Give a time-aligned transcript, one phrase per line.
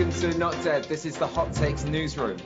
[0.00, 0.84] welcome to Not Dead.
[0.84, 2.38] This is the Hot Takes Newsroom.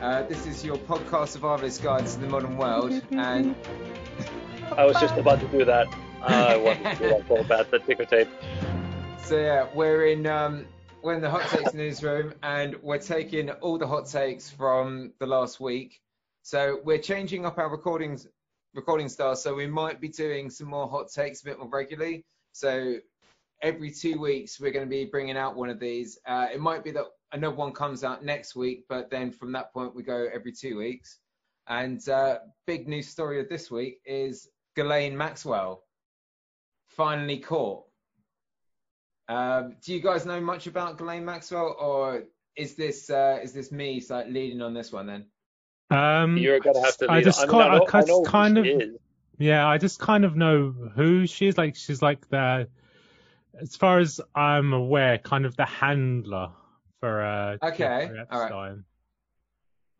[0.00, 3.54] Uh, this is your podcast survivor's guide to the modern world, and
[4.78, 5.88] I was just about to do that.
[6.22, 8.28] I wanted to do that so bad, the ticker tape.
[9.24, 10.64] so yeah, we're in um,
[11.02, 15.26] we're in the Hot Takes Newsroom, and we're taking all the hot takes from the
[15.26, 16.00] last week.
[16.40, 18.26] So we're changing up our recordings
[18.72, 22.24] recording style, so we might be doing some more hot takes a bit more regularly.
[22.52, 23.00] So
[23.62, 26.18] every two weeks we're going to be bringing out one of these.
[26.26, 29.72] Uh, it might be that another one comes out next week, but then from that
[29.72, 31.18] point we go every two weeks.
[31.68, 35.84] And uh, big news story of this week is Ghislaine Maxwell
[36.88, 37.84] finally caught.
[39.28, 42.24] Um, do you guys know much about Ghislaine Maxwell, or
[42.56, 45.26] is this uh, is this me like leading on this one then?
[45.96, 47.06] Um, You're gonna have to.
[47.10, 48.96] I lead- just I mean, can't- I know, I I know kind of- is.
[49.38, 51.56] yeah, I just kind of know who she is.
[51.56, 52.68] Like she's like the,
[53.60, 56.50] as far as I'm aware, kind of the handler
[57.00, 57.56] for uh.
[57.62, 58.44] Okay, Jeffrey all right.
[58.44, 58.84] Epstein.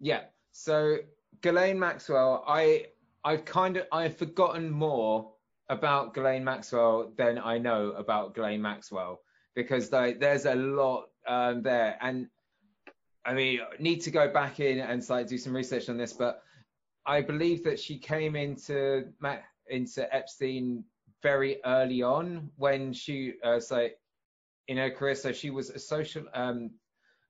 [0.00, 0.22] Yeah.
[0.52, 0.98] So
[1.40, 2.86] Ghislaine Maxwell, I
[3.24, 5.32] I've kind of I've forgotten more
[5.68, 9.20] about Ghislaine Maxwell than I know about Ghislaine Maxwell
[9.54, 12.28] because like there's a lot um, there, and
[13.24, 16.42] I mean need to go back in and like do some research on this, but
[17.06, 19.36] I believe that she came into Ma-
[19.68, 20.84] into Epstein
[21.22, 23.88] very early on when she uh, so
[24.68, 25.14] in her career.
[25.14, 26.70] So she was a social um,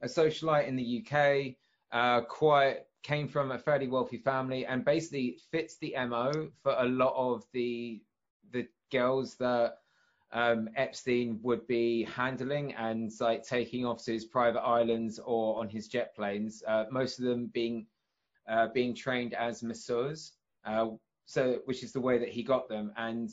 [0.00, 1.54] a socialite in the UK
[1.92, 6.86] uh, quite came from a fairly wealthy family and basically fits the mo for a
[6.86, 8.02] lot of the
[8.52, 9.78] the girls that
[10.32, 15.68] um, Epstein would be handling and like taking off to his private islands or on
[15.68, 16.62] his jet planes.
[16.66, 17.86] Uh, most of them being
[18.48, 20.32] uh, being trained as masseurs,
[20.64, 20.88] uh,
[21.26, 22.92] so which is the way that he got them.
[22.96, 23.30] And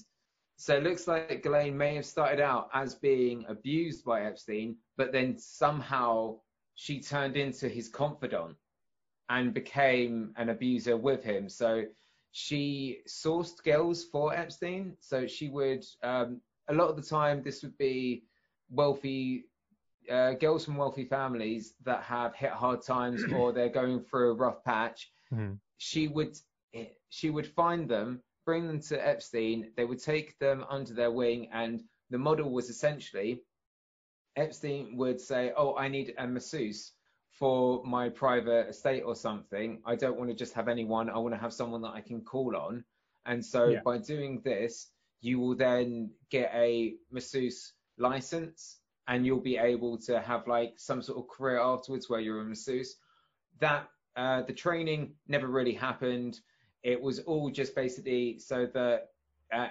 [0.59, 5.13] so it looks like Ghislaine may have started out as being abused by Epstein, but
[5.13, 6.41] then somehow
[6.75, 8.57] she turned into his confidant
[9.29, 11.47] and became an abuser with him.
[11.47, 11.85] So
[12.31, 14.97] she sourced girls for Epstein.
[14.99, 18.25] So she would, um, a lot of the time, this would be
[18.69, 19.45] wealthy
[20.11, 24.33] uh, girls from wealthy families that have hit hard times or they're going through a
[24.33, 25.09] rough patch.
[25.31, 25.57] Mhm.
[25.77, 26.37] She would,
[27.09, 29.71] she would find them, bring them to Epstein.
[29.77, 33.43] They would take them under their wing, and the model was essentially
[34.35, 36.93] Epstein would say, "Oh, I need a masseuse
[37.29, 39.83] for my private estate or something.
[39.85, 41.11] I don't want to just have anyone.
[41.11, 42.83] I want to have someone that I can call on."
[43.27, 43.81] And so Yeah.
[43.81, 50.19] by doing this, you will then get a masseuse license, and you'll be able to
[50.21, 52.97] have like some sort of career afterwards where you're a masseuse.
[53.59, 56.41] That uh, the training never really happened.
[56.83, 59.09] It was all just basically so that
[59.53, 59.67] uh,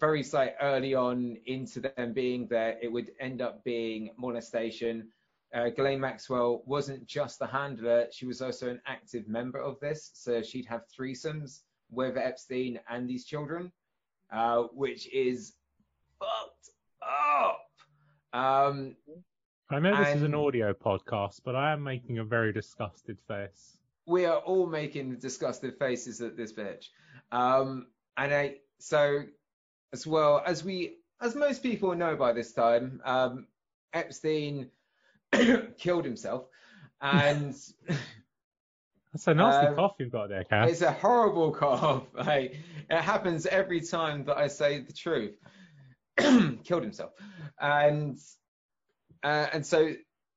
[0.00, 5.08] very like early on into them being there, it would end up being molestation.
[5.54, 10.10] Uh, Ghislaine Maxwell wasn't just the handler; she was also an active member of this.
[10.14, 11.60] So she'd have threesomes
[11.90, 13.70] with Epstein and these children,
[14.32, 15.54] uh, which is
[16.18, 16.70] fucked
[17.02, 17.68] up.
[18.32, 18.96] Um,
[19.70, 23.78] I know this is an audio podcast, but I am making a very disgusted face.
[24.06, 26.86] We are all making disgusted faces at this bitch.
[27.30, 27.86] Um,
[28.16, 29.22] and I, so
[29.92, 33.46] as well as we, as most people know by this time, um,
[33.92, 34.70] Epstein
[35.78, 36.46] killed himself,
[37.00, 37.54] and
[39.12, 40.68] That's a nasty Um, cough you've got there, Cam.
[40.68, 42.04] it's a horrible cough.
[42.14, 42.56] Like,
[42.88, 45.34] it happens every time that I say the truth.
[46.64, 47.12] killed himself,
[47.60, 48.18] and
[49.22, 49.94] uh, and so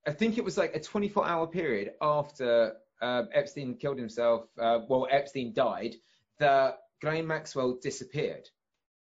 [0.07, 2.73] I think it was like a 24 hour period after
[3.05, 4.47] uh, Epstein killed himself.
[4.59, 5.95] Uh, well, Epstein died.
[6.39, 8.49] That Ghislaine Maxwell disappeared,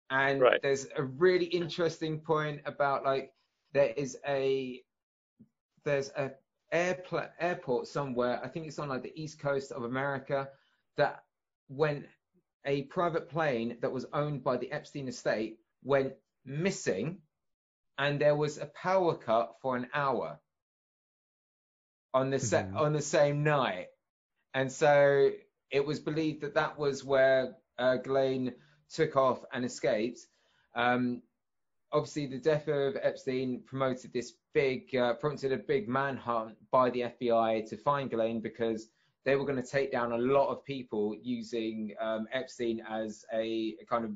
[0.10, 0.62] and Right.
[0.62, 3.34] there's a really interesting point about like
[3.74, 4.82] there is a
[5.84, 6.32] there's a
[6.74, 8.40] airpla- airport somewhere.
[8.44, 10.50] I think it's on like the east coast of America
[10.98, 11.24] that
[11.68, 12.08] when
[12.66, 16.14] a private plane that was owned by the Epstein estate went
[16.46, 17.22] missing
[17.98, 20.40] and there was a power cut for an hour
[22.14, 22.76] on the sa- Mhm.
[22.76, 23.88] on the same night
[24.54, 25.32] and so
[25.72, 28.54] it was believed that that was where uh, Ghislaine
[28.90, 30.20] took off and escaped
[30.76, 31.22] um,
[31.92, 37.02] obviously the death of Epstein promoted this big uh, prompted a big manhunt by the
[37.04, 38.90] FBI to find Ghislaine because
[39.26, 43.76] they were going to take down a lot of people using um, Epstein as a,
[43.82, 44.12] a kind of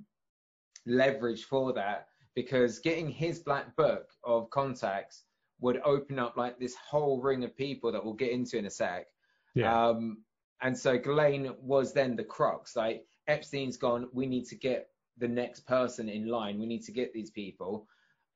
[0.86, 5.24] leverage for that because getting his black book of contacts
[5.63, 8.69] would open up like this whole ring of people that we'll get into in a
[8.69, 9.07] sec.
[9.56, 9.88] yeah.
[9.88, 10.24] Um,
[10.62, 12.75] and so Ghislaine was then the crux.
[12.75, 16.60] Like Epstein's gone, we need to get the next person in line.
[16.60, 17.88] We need to get these people.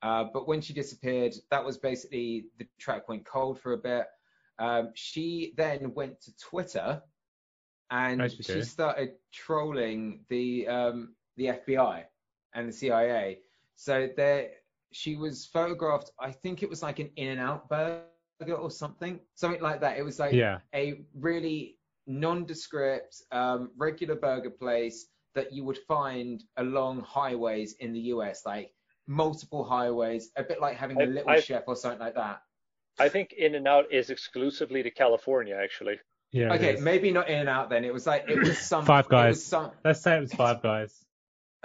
[0.01, 4.05] Uh, but when she disappeared, that was basically the track went cold for a bit.
[4.59, 7.01] Um, she then went to Twitter
[7.91, 12.03] and you she started trolling the um, the FBI
[12.53, 13.39] and the CIA.
[13.75, 14.49] So there,
[14.91, 16.11] she was photographed.
[16.19, 19.97] I think it was like an In-N-Out burger or something, something like that.
[19.97, 20.59] It was like Yeah.
[20.73, 27.99] a really nondescript, um, regular burger place that you would find along highways in the
[28.13, 28.73] US, like
[29.07, 32.41] multiple highways, a bit like having a I- little I- chef or something like that.
[32.99, 35.99] I think In and Out is exclusively to California, actually.
[36.31, 36.53] Yeah.
[36.55, 37.85] Okay, maybe not in and out then.
[37.85, 39.35] It was like it was some Five Guys.
[39.35, 41.05] was some, Let's say it was Five Guys.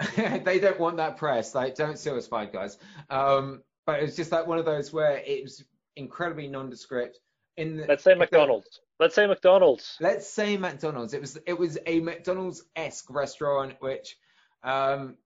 [0.43, 1.55] they don't want that press.
[1.55, 2.77] Like, don't sue us, Five Guys.
[3.09, 5.63] Um, but it was just like one of those where it was
[5.95, 7.19] incredibly nondescript.
[7.57, 8.79] In the, Let's say if the- McDonald's.
[8.99, 9.97] Let's say McDonald's.
[9.99, 11.13] let's say McDonald's.
[11.13, 14.17] It was it was a McDonald's esque restaurant, which
[14.63, 15.17] um,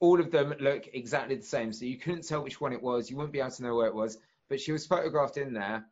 [0.00, 1.72] all of them look exactly the same.
[1.72, 3.08] So you couldn't tell which one it was.
[3.08, 4.18] You wouldn't be able to know where it was.
[4.50, 5.86] But she was photographed in there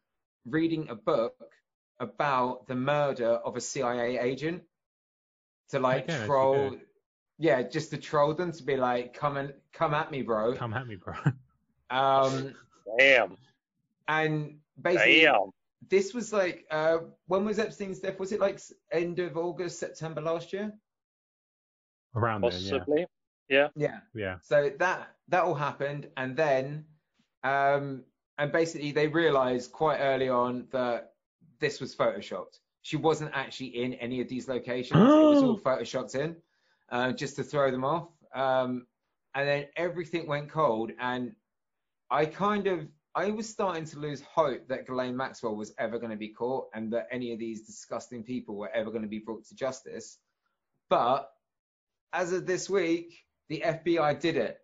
[0.44, 1.34] reading a book
[1.98, 4.62] about the murder of a CIA agent
[5.70, 6.76] to like Again, as you troll.
[7.40, 7.46] Do.
[7.46, 10.54] Yeah, just to troll them to be like, come and come at me, bro.
[10.54, 11.14] Come at me, bro.
[11.92, 12.54] Um,
[12.98, 13.36] Damn.
[14.06, 15.50] and basically, Damn.
[15.88, 18.20] this was like, uh, when was Epstein's death?
[18.20, 18.60] Was it like
[18.92, 20.72] end of August, September last year?
[22.14, 22.70] Around then, yeah.
[22.78, 23.06] Possibly.
[23.48, 23.68] Yeah.
[23.74, 23.98] Yeah.
[24.14, 24.36] Yeah.
[24.42, 26.84] So that that all happened, and then,
[27.42, 28.04] um,
[28.38, 31.14] and basically they realized quite early on that
[31.58, 32.58] this was photoshopped.
[32.82, 35.00] She wasn't actually in any of these locations.
[35.00, 36.36] it was all photoshopped in,
[36.90, 38.08] uh, just to throw them off.
[38.34, 38.86] Um,
[39.34, 41.32] and then everything went cold, and
[42.10, 46.10] I kind of I was starting to lose hope that Ghislaine Maxwell was ever going
[46.10, 49.18] to be caught, and that any of these disgusting people were ever going to be
[49.18, 50.18] brought to justice.
[50.88, 51.30] But
[52.12, 54.58] as of this week, the FBI did it.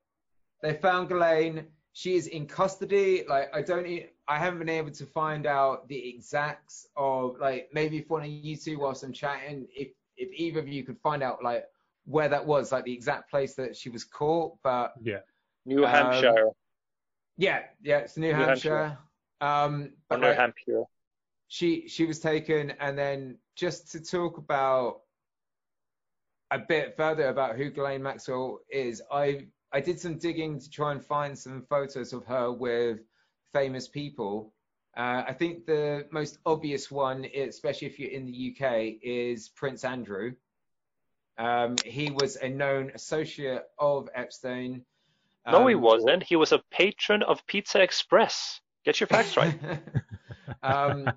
[0.62, 1.67] They found Ghislaine.
[1.93, 3.25] She is in custody.
[3.28, 3.87] Like I don't,
[4.28, 8.28] I haven't been able to find out the exacts of like maybe if one of
[8.28, 11.64] you two whilst I'm chatting, if if either of you could find out like
[12.06, 14.56] where that was, like the exact place that she was caught.
[14.62, 15.20] But Yeah.
[15.64, 16.50] New Um, Hampshire.
[17.36, 18.98] yeah, yeah, it's New, New Hampshire.
[19.40, 20.84] Um, but New like, Hampshire.
[21.48, 25.02] she she was taken and then just to talk about
[26.50, 30.92] a bit further about who Ghislaine Maxwell is I I did some digging to try
[30.92, 33.00] and find some photos of her with
[33.52, 34.54] famous people
[34.96, 39.84] uh, I think the most obvious one especially if you're in the UK is Prince
[39.84, 40.34] Andrew
[41.38, 44.84] um, he was a known associate of Epstein
[45.46, 46.22] No, he Um, wasn't.
[46.22, 48.60] He was a patron of Pizza Express.
[48.84, 49.58] Get your facts right.
[50.62, 51.10] um,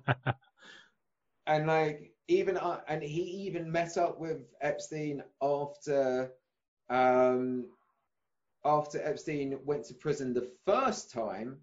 [1.46, 6.32] and like even uh, and he even met up with Epstein after
[6.88, 7.66] um
[8.64, 11.58] after Epstein went to prison the first time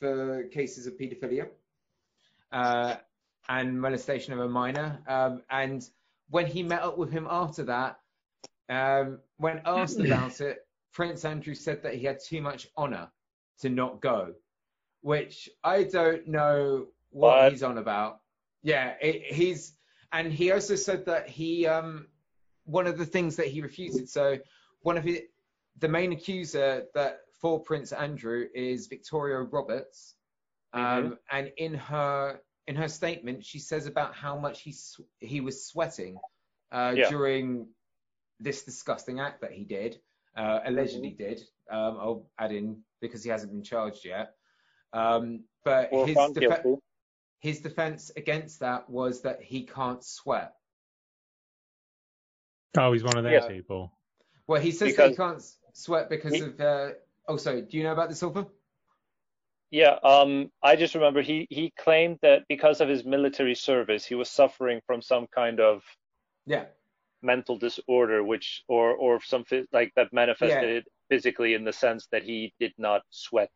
[0.00, 1.48] for cases of paedophilia
[2.50, 2.96] uh,
[3.48, 5.88] and molestation of a minor um, and
[6.32, 7.98] when he met up with him after that
[8.68, 10.58] um, when asked about it
[10.92, 13.10] Prince Andrew said that he had too much honor
[13.60, 14.34] to not go
[15.02, 18.20] which I don't know what he's on about.
[18.62, 19.74] Yeah, it, he's
[20.12, 22.06] and he also said that he um
[22.64, 24.08] one of the things that he refuted.
[24.08, 24.38] So
[24.80, 25.20] one of his
[25.78, 30.14] the main accuser that for Prince Andrew is Victoria Roberts,
[30.72, 35.40] um, and in her in her statement she says about how much he sw- he
[35.40, 36.16] was sweating
[36.70, 37.08] uh, Yeah.
[37.08, 37.68] during
[38.40, 40.00] this disgusting act that he did
[40.36, 41.40] uh, allegedly did.
[41.70, 44.34] Um, I'll add in because he hasn't been charged yet.
[44.92, 46.36] Um, but Or his found
[47.40, 50.54] his defense against that was that he can't sweat.
[52.78, 53.48] oh, he's one of those Yeah.
[53.48, 53.92] people.
[54.46, 55.42] Well, he says that he can't
[55.74, 56.60] sweat because He- of.
[56.60, 56.92] Uh,
[57.28, 57.62] oh, sorry.
[57.62, 58.46] Do you know about this, Alpha?
[59.72, 64.14] Yeah, um, I just remember he, he claimed that because of his military service, he
[64.14, 65.82] was suffering from some kind of
[66.44, 66.66] Yeah.
[67.22, 72.52] mental disorder, which or or some like that manifested physically in the sense that he
[72.60, 73.52] did not sweat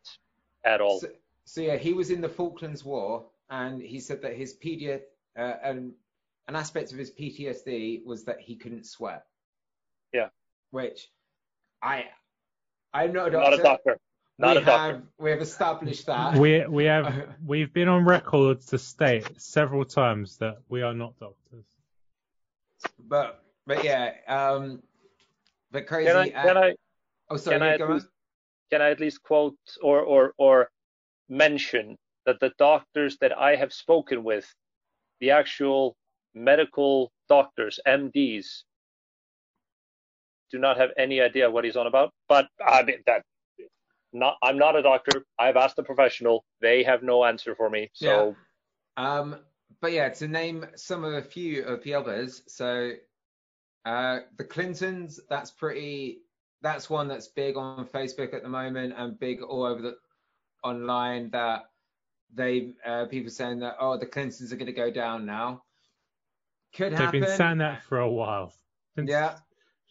[0.64, 1.00] at all.
[1.00, 1.08] So,
[1.44, 5.02] so yeah, he was in the Falklands War, and he said that his PD,
[5.37, 5.92] uh, and
[6.49, 9.26] an aspect of his PTSD was that he couldn't sweat.
[10.14, 10.28] Yeah.
[10.70, 11.11] Which,
[11.82, 12.06] I,
[12.94, 13.99] I'm not a not a doctor.
[14.38, 14.93] Not we a doctor.
[14.95, 16.37] have we have established that.
[16.37, 21.19] We we have we've been on record to state several times that we are not
[21.19, 21.64] doctors.
[22.99, 24.83] but but yeah, um,
[25.71, 26.09] but crazy.
[26.11, 26.75] Can I uh, I
[27.31, 27.95] oh, sorry, can I yeah, at on.
[27.95, 28.09] least-
[28.71, 30.71] can I at least quote or or or
[31.28, 34.52] mention that the doctors that I have spoken with,
[35.21, 35.97] the actual
[36.35, 38.64] medical doctors, MDs,
[40.50, 42.12] do not have any idea what he's on about.
[42.28, 43.23] But I mean that
[44.18, 45.25] not I'm not a doctor.
[45.38, 46.44] I've asked a professional.
[46.61, 47.90] They have no answer for me.
[47.92, 48.37] So
[48.96, 49.40] Um,
[49.80, 52.42] but yeah, to name some of a few of the others.
[52.49, 52.92] So
[53.85, 56.18] uh, the Clintons, that's pretty.
[56.62, 59.96] That's one that's big on Facebook at the moment and big all over the
[60.64, 61.30] online.
[61.30, 61.64] That
[62.35, 65.62] they uh, people saying that oh the Clintons are going to go down now.
[66.75, 67.20] Could They've happen.
[67.20, 68.52] been saying that for a while.
[68.96, 69.37] Since- Yeah.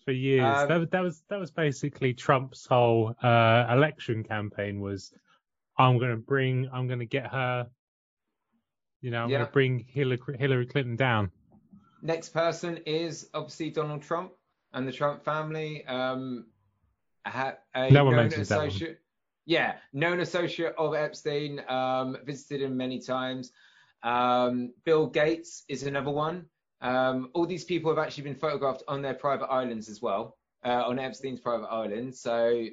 [0.06, 0.44] For years.
[0.44, 5.12] Um, that, was- that was that was basically Trump's whole uh, election campaign was
[5.78, 7.68] I'm gonna bring I'm gonna get her
[9.02, 9.40] you know, I'm Yeah.
[9.40, 11.32] gonna bring Hillary, Hillary Clinton down.
[12.02, 14.32] Next person is obviously Donald Trump
[14.74, 15.86] and the Trump family.
[15.86, 16.48] Um,
[17.26, 18.98] ha- a No one mentions that one.
[19.46, 21.62] yeah, known associate of Epstein.
[21.68, 23.52] Um, visited him many times.
[24.04, 26.46] Um, Bill Gates is another one.
[26.82, 30.84] Um, all these people have actually been photographed on their private islands as well, uh,
[30.86, 32.15] on Epstein's private island.
[32.15, 32.67] So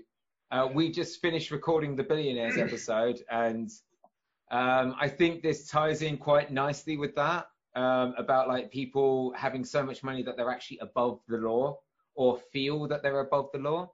[0.50, 3.70] uh, we just finished recording the Billionaires episode, and
[4.50, 9.64] um, I think this ties in quite nicely with that um, about like people having
[9.64, 11.78] so much money that they're actually above the law
[12.14, 13.90] or feel that they're above the law.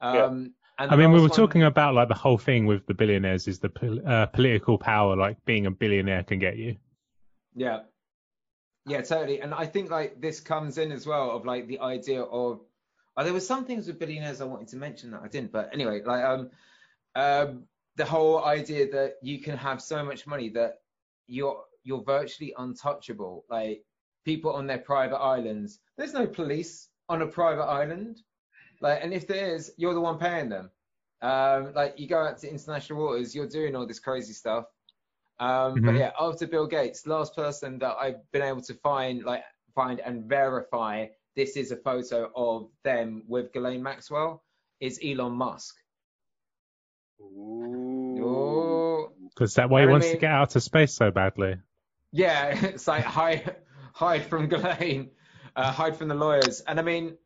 [0.00, 2.94] Um, and I mean, we were one- talking about like the whole thing with the
[2.94, 6.76] billionaires is the pol- uh, political power like being a billionaire can get you.
[7.54, 7.80] Yeah.
[8.86, 9.40] Yeah, totally.
[9.40, 12.60] And I think like this comes in as well of like the idea of
[13.16, 15.70] oh, there was some things with billionaires I wanted to mention that I didn't, but
[15.72, 16.50] anyway, like um
[17.16, 17.64] um
[17.96, 20.82] the whole idea that you can have so much money that
[21.26, 23.44] you're you're virtually untouchable.
[23.50, 23.82] Like
[24.24, 25.80] people on their private islands.
[25.96, 28.22] There's no police on a private island.
[28.80, 30.70] Like and if there is, you're the one paying them.
[31.22, 34.66] Um like you go out to international waters, you're doing all this crazy stuff.
[35.38, 35.98] Um, But Mhm.
[35.98, 40.24] yeah, after Bill Gates, last person that I've been able to find, like, find and
[40.24, 44.42] verify this is a photo of them with Ghislaine Maxwell
[44.80, 45.76] is Elon Musk.
[48.18, 51.56] Oh, Because that way he I wants mean- to get out of space so badly.
[52.12, 53.56] yeah, it's like hide,
[53.94, 55.10] hide from Ghislaine,
[55.54, 56.60] uh, hide from the lawyers.
[56.62, 57.18] And I mean,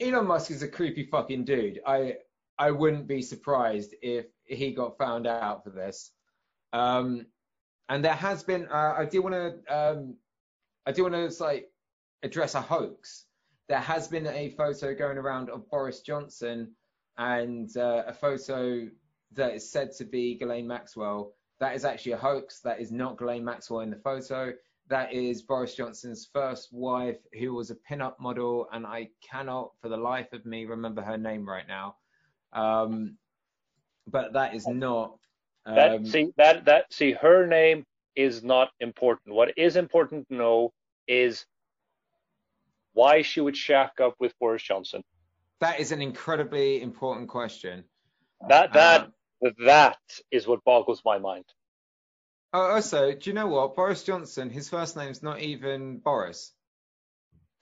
[0.00, 1.80] Elon Musk is a creepy fucking dude.
[1.86, 2.18] I
[2.58, 6.10] I wouldn't be surprised if he got found out for this.
[6.72, 7.26] Um,
[7.88, 10.16] and there has been, uh, I do want to, um,
[10.86, 11.70] I do want to like
[12.22, 13.24] address a hoax.
[13.68, 16.72] There has been a photo going around of Boris Johnson
[17.18, 18.88] and uh, a photo
[19.32, 21.32] that is said to be Ghislaine Maxwell.
[21.58, 22.60] That is actually a hoax.
[22.60, 24.52] That is not Ghislaine Maxwell in the photo.
[24.88, 29.88] That is Boris Johnson's first wife, who was a pin-up model, and I cannot, for
[29.88, 31.96] the life of me, remember her name right now.
[32.52, 33.16] Um,
[34.06, 35.18] but that is not.
[35.66, 39.34] That um, see that that see her name is not important.
[39.34, 40.72] What is important to know
[41.08, 41.44] is
[42.92, 45.02] why she would shack up with Boris Johnson.
[45.60, 47.84] that is an incredibly important question.
[48.48, 49.12] That that Um,
[49.66, 49.98] that
[50.30, 51.44] is what boggles my mind.
[52.52, 53.74] Oh, also, do you know what?
[53.74, 56.52] Boris Johnson, his first name's not even Boris.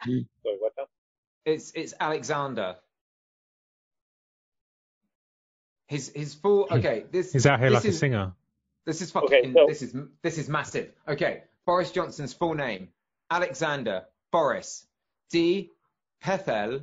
[0.05, 0.27] Sorry,
[0.61, 0.87] what now?
[1.45, 2.77] It's it's Alexander.
[5.87, 7.05] His his full okay.
[7.11, 8.33] This He's out here this like a is, singer.
[8.87, 9.29] This is fucking.
[9.29, 10.93] Okay, so- This is this is massive.
[11.09, 12.89] Okay, Boris Johnson's full name:
[13.31, 14.87] Alexander Boris
[15.31, 15.71] de
[16.23, 16.83] Pfeffel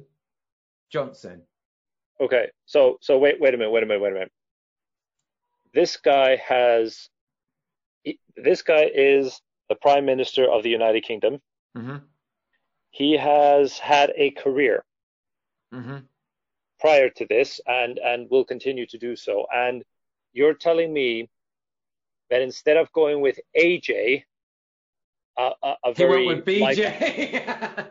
[0.92, 1.42] Johnson.
[2.20, 4.32] Okay, so so wait wait a minute wait a minute wait a minute.
[5.74, 7.10] This guy has
[8.04, 11.40] he, this guy is the Prime Minister of the United Kingdom.
[11.78, 11.98] Mm-hmm.
[12.92, 14.84] He has had a career
[15.74, 15.98] Mm-hmm.
[16.82, 19.46] Prior to this and and will continue to do so.
[19.54, 19.84] And
[20.34, 21.30] you're telling me
[22.30, 24.24] that instead of going with AJ,
[25.38, 27.88] a, a, a He very went with like- BJ.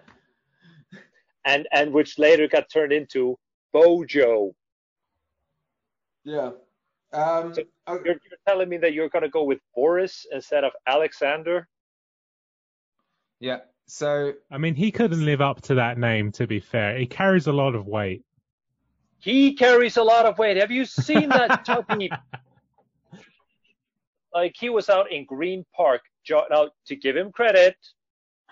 [1.46, 3.38] and and which later got turned into
[3.72, 4.54] Bojo.
[6.24, 6.50] yeah.
[7.12, 7.54] Um.
[7.54, 11.66] So You're, you're telling me that you're going to go with Boris instead of Alexander?
[13.40, 13.60] yeah.
[13.86, 16.30] So I mean, he couldn't live up to that name.
[16.32, 18.22] To be fair, he carries a lot of weight.
[19.20, 20.56] He carries a lot of weight.
[20.56, 22.10] Have you seen that tubby?
[24.34, 26.02] like he was out in Green Park.
[26.50, 27.76] Now, to give him credit,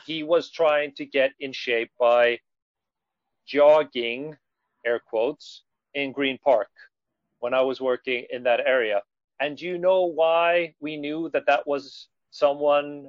[0.06, 2.38] he was trying to get in shape by
[3.46, 4.36] jogging,
[4.84, 5.62] air quotes,
[5.94, 6.68] in Green Park
[7.40, 9.02] when I was working in that area.
[9.40, 13.08] And do you know why we knew that that was someone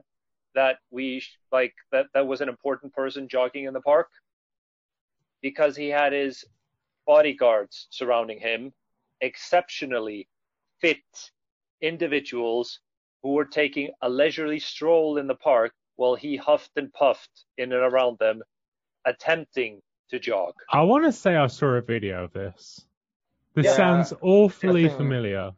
[0.56, 4.10] that we like that that was an important person jogging in the park?
[5.42, 6.46] Because he had his
[7.10, 8.72] bodyguards surrounding him,
[9.20, 10.30] exceptionally
[10.80, 11.32] fit
[11.82, 12.82] individuals
[13.24, 17.74] who were taking a leisurely stroll in the park while he huffed and puffed in
[17.74, 18.44] and around them,
[19.06, 20.54] attempting to jog.
[20.72, 22.86] I want to say I saw a video of this.
[23.56, 25.54] This Yeah, sounds awfully familiar.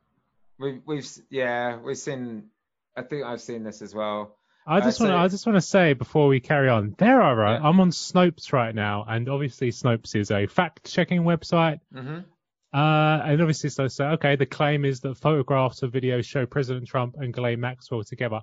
[0.57, 2.49] We've we've yeah we've seen.
[2.95, 4.37] I think I've seen this as well.
[4.71, 5.15] I just want to.
[5.17, 7.35] I just want to say before we carry on, there are.
[7.35, 7.59] right.
[7.59, 7.67] Yeah.
[7.67, 11.79] I'm on Snopes right now, and obviously Snopes is a fact-checking website.
[11.93, 12.19] hmm
[12.73, 14.35] Uh, and obviously, so so okay.
[14.37, 18.39] The claim is that photographs or videos show President Trump and Ghislaine Maxwell together.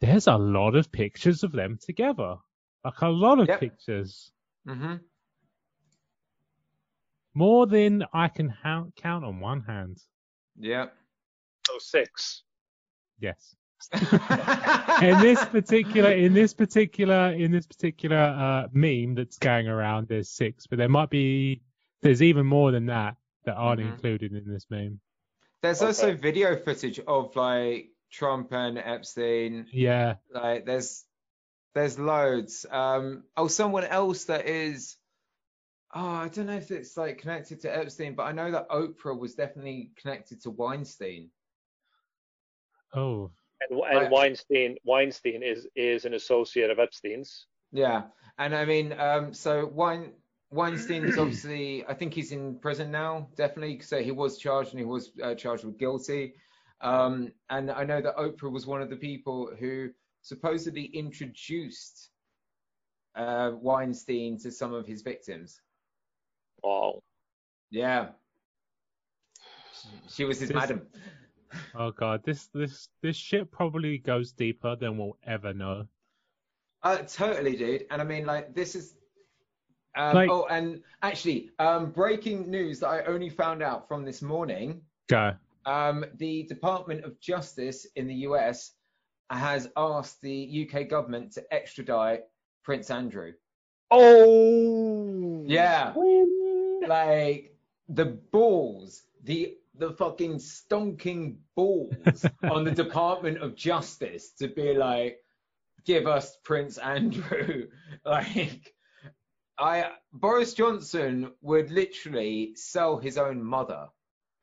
[0.00, 2.36] There's a lot of pictures of them together,
[2.84, 3.60] like a lot of Yep.
[3.60, 4.30] pictures,
[4.66, 4.96] hmm
[7.34, 9.98] more than I can ha- count on one hand.
[10.58, 10.86] Yeah.
[11.66, 12.42] So six.
[13.20, 13.54] Yes.
[13.92, 20.28] In this particular in this particular in this particular uh, meme that's going around there's
[20.30, 21.60] six but there might be
[22.02, 23.92] there's even more than that that aren't Mhm.
[23.92, 25.00] included in this meme
[25.62, 29.66] There's also video footage of like Trump and Epstein.
[29.72, 31.04] yeah Like there's
[31.74, 32.64] there's loads.
[32.70, 34.96] Um oh someone else that is
[35.94, 39.18] oh I don't know if it's like connected to Epstein, but I know that Oprah
[39.18, 41.30] was definitely connected to Weinstein.
[42.94, 44.10] oh And, and Right.
[44.10, 47.46] Weinstein Weinstein is is an associate of Epstein's.
[47.72, 48.04] Yeah.
[48.38, 50.12] And I mean um so Wein
[50.50, 53.80] Weinstein is obviously I think he's in prison now, definitely.
[53.80, 56.34] So he was charged and he was uh, charged with guilty.
[56.80, 59.90] Um and I know that Oprah was one of the people who
[60.22, 62.10] supposedly introduced
[63.14, 65.60] uh, Weinstein to some of his victims.
[66.62, 67.00] Wow.
[67.70, 68.08] Yeah.
[70.08, 70.86] She was his This- madam.
[71.74, 75.86] Oh god this this this shit probably goes deeper than we'll ever know
[76.82, 77.84] Uh, totally, dude.
[77.90, 78.94] And I mean, like, this is.
[79.96, 84.22] Um, Like- oh, and actually, um, breaking news that I only found out from this
[84.22, 84.82] morning.
[85.08, 85.32] go
[85.64, 88.76] Um, the Department of Justice in the US
[89.30, 92.22] has asked the UK government to extradite
[92.62, 93.32] Prince Andrew.
[93.90, 95.42] Oh.
[95.46, 95.92] Yeah.
[96.86, 97.56] Like
[97.88, 105.18] the balls, the the fucking stonking balls on the Department of Justice to be like,
[105.84, 107.66] give us Prince Andrew.
[108.04, 108.74] like,
[109.58, 113.88] I Boris Johnson would literally sell his own mother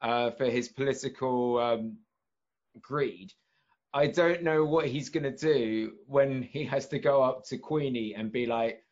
[0.02, 1.98] uh, for his political um,
[2.82, 3.34] greed.
[3.96, 8.16] I don't know what he's gonna do when he has to go up to Queenie
[8.16, 8.84] and be like,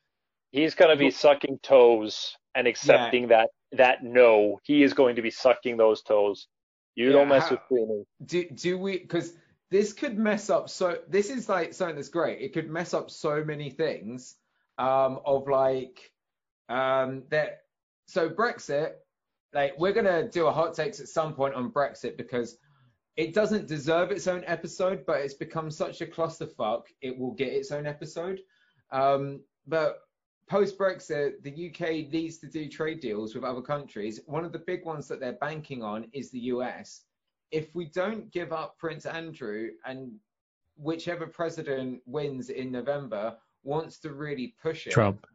[0.51, 4.60] He's gonna be sucking toes and accepting that that no.
[4.63, 6.47] He is going to be sucking those toes.
[6.95, 8.05] You Yeah, don't mess how- with Queenie.
[8.25, 9.34] do do we because
[9.69, 13.10] this could mess up so this is like something that's great it could mess up
[13.10, 14.36] so many things
[14.77, 16.12] um of like
[16.67, 17.62] um that
[18.07, 18.95] so brexit
[19.53, 22.57] like we're gonna do a hot takes at some point on brexit because
[23.15, 27.53] it doesn't deserve its own episode but it's become such a clusterfuck it will get
[27.53, 28.41] its own episode
[28.91, 29.99] um but
[30.49, 34.60] post brexit the uk needs to do trade deals with other countries one of the
[34.60, 37.04] big ones that they're banking on is the us
[37.51, 40.13] if we don't give up Prince Andrew and
[40.77, 44.91] whichever president wins in November wants to really push it.
[44.91, 45.27] trump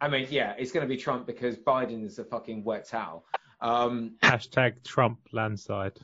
[0.00, 3.24] I mean, yeah, it's going to be Trump because Biden is a fucking wet towel.
[3.60, 5.98] Um, hashtag trump landslide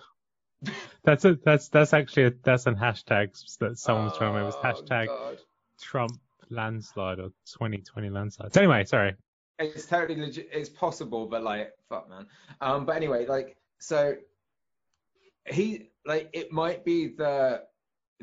[1.05, 4.69] that's a that's that's actually a, that's an hashtag that someone's trying to remember oh,
[4.69, 5.39] It's hashtag God.
[5.81, 6.19] trump
[6.55, 9.15] landslide or 2020 landslide anyway sorry
[9.59, 10.49] It's totally legit.
[10.53, 12.27] It's possible, but like, fuck, man.
[12.61, 14.17] Um, but anyway, like, so
[15.47, 17.63] he, like, it might be the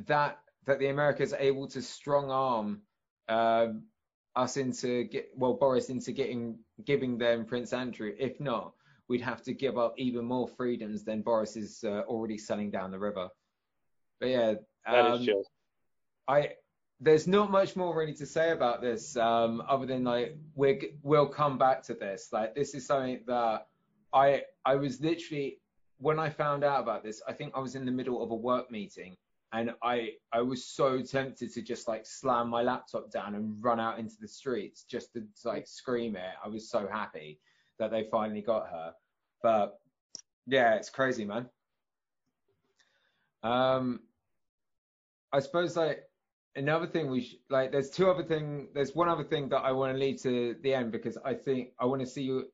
[0.07, 2.81] that that the Americans are able to strong arm
[3.29, 3.83] um,
[4.35, 8.13] us into get well Boris into getting giving them Prince Andrew.
[8.19, 8.73] If not,
[9.07, 12.91] we'd have to give up even more freedoms than Boris is uh, already selling down
[12.91, 13.29] the river.
[14.19, 14.53] But yeah,
[14.85, 15.49] That um, is just
[16.27, 16.55] I
[17.01, 21.27] there's not much more really to say about this um, other than like we we'll
[21.27, 22.29] come back to this.
[22.31, 23.67] Like this is something that
[24.13, 25.57] I I was literally
[25.97, 28.35] when I found out about this, I think I was in the middle of a
[28.35, 29.17] work meeting
[29.51, 33.79] and I I was so tempted to just like slam my laptop down and run
[33.79, 36.33] out into the streets just to like scream it.
[36.45, 37.39] I was so happy
[37.79, 38.93] that they finally got her.
[39.41, 39.79] But
[40.45, 41.49] yeah, it's crazy, man.
[43.41, 44.01] Um
[45.33, 46.03] I suppose like
[46.55, 49.71] another thing we sh- like there's two other thing there's one other thing that I
[49.71, 52.45] want to leave to the end because I think I want to see you,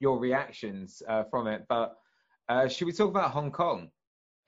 [0.00, 1.64] your reactions uh, from it.
[1.68, 1.96] But
[2.48, 3.90] uh, should we talk about Hong Kong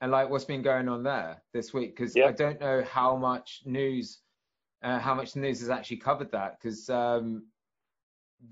[0.01, 1.95] and like what's been going on there this week?
[1.95, 2.25] Because Yeah.
[2.25, 4.19] I don't know how much news
[4.83, 7.45] uh, how much news has actually covered that because um,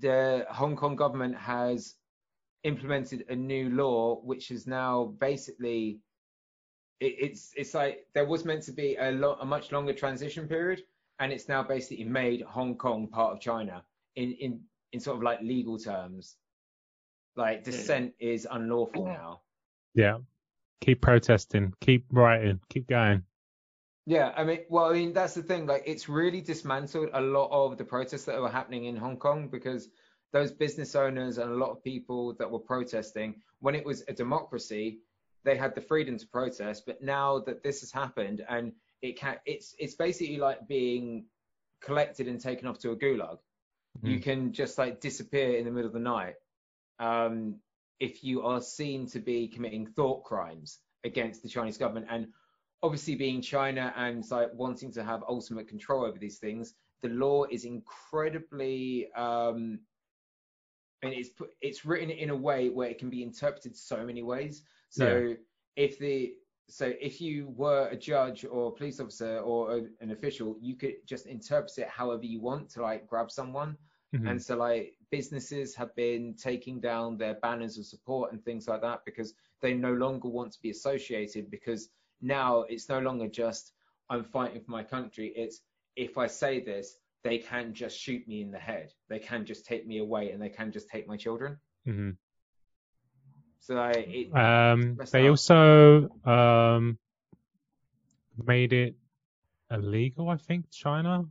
[0.00, 1.94] the Hong Kong government has
[2.64, 6.00] implemented a new law which is now basically
[7.00, 10.48] it, it's it's like there was meant to be a lot a much longer transition
[10.48, 10.82] period
[11.18, 13.84] and it's now basically made Hong Kong part of China
[14.16, 14.60] in in
[14.92, 16.36] in sort of like legal terms
[17.36, 19.40] Like dissent is unlawful now.
[19.94, 20.18] Yeah.
[20.80, 21.72] Keep protesting.
[21.80, 22.60] Keep writing.
[22.68, 23.24] Keep going.
[24.06, 25.66] Yeah, I mean, well, I mean, that's the thing.
[25.66, 29.48] Like, it's really dismantled a lot of the protests that were happening in Hong Kong
[29.48, 29.88] because
[30.32, 34.12] those business owners and a lot of people that were protesting, when it was a
[34.12, 35.00] democracy,
[35.44, 36.84] they had the freedom to protest.
[36.86, 41.26] But now that this has happened, and it can, it's it's basically like being
[41.82, 43.38] collected and taken off to a gulag.
[43.98, 44.06] Mm-hmm.
[44.06, 46.34] You can just like disappear in the middle of the night
[46.98, 47.56] um,
[48.00, 52.06] if you are seen to be committing thought crimes against the Chinese government.
[52.10, 52.28] And
[52.82, 57.44] obviously, being China and like wanting to have ultimate control over these things, the law
[57.44, 59.12] is incredibly.
[59.12, 59.80] Um,
[61.02, 64.22] and it's put, it's written in a way where it can be interpreted so many
[64.22, 64.62] ways.
[64.88, 65.34] So Yeah.
[65.76, 66.36] if the
[66.68, 70.76] so if you were a judge or a police officer or a, an official, you
[70.76, 73.76] could just interpret it however you want to like grab someone.
[74.14, 74.28] Mhm.
[74.30, 78.80] And so like businesses have been taking down their banners of support and things like
[78.80, 81.90] that because they no longer want to be associated because
[82.22, 83.72] now it's no longer just
[84.08, 85.28] I'm fighting for my country.
[85.36, 85.60] It's
[85.96, 88.94] if I say this, they can just shoot me in the head.
[89.08, 91.58] They can just take me away and they can just take my children.
[91.86, 92.16] Mhm.
[93.64, 95.30] So I, it, Um, they up.
[95.30, 96.98] also um,
[98.46, 98.94] made it
[99.70, 101.24] illegal, I think, China.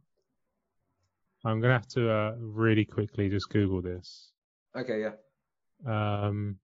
[1.45, 4.31] I'm gonna have to uh, really quickly just Google this.
[4.75, 5.11] okay, yeah.
[5.85, 6.57] Um,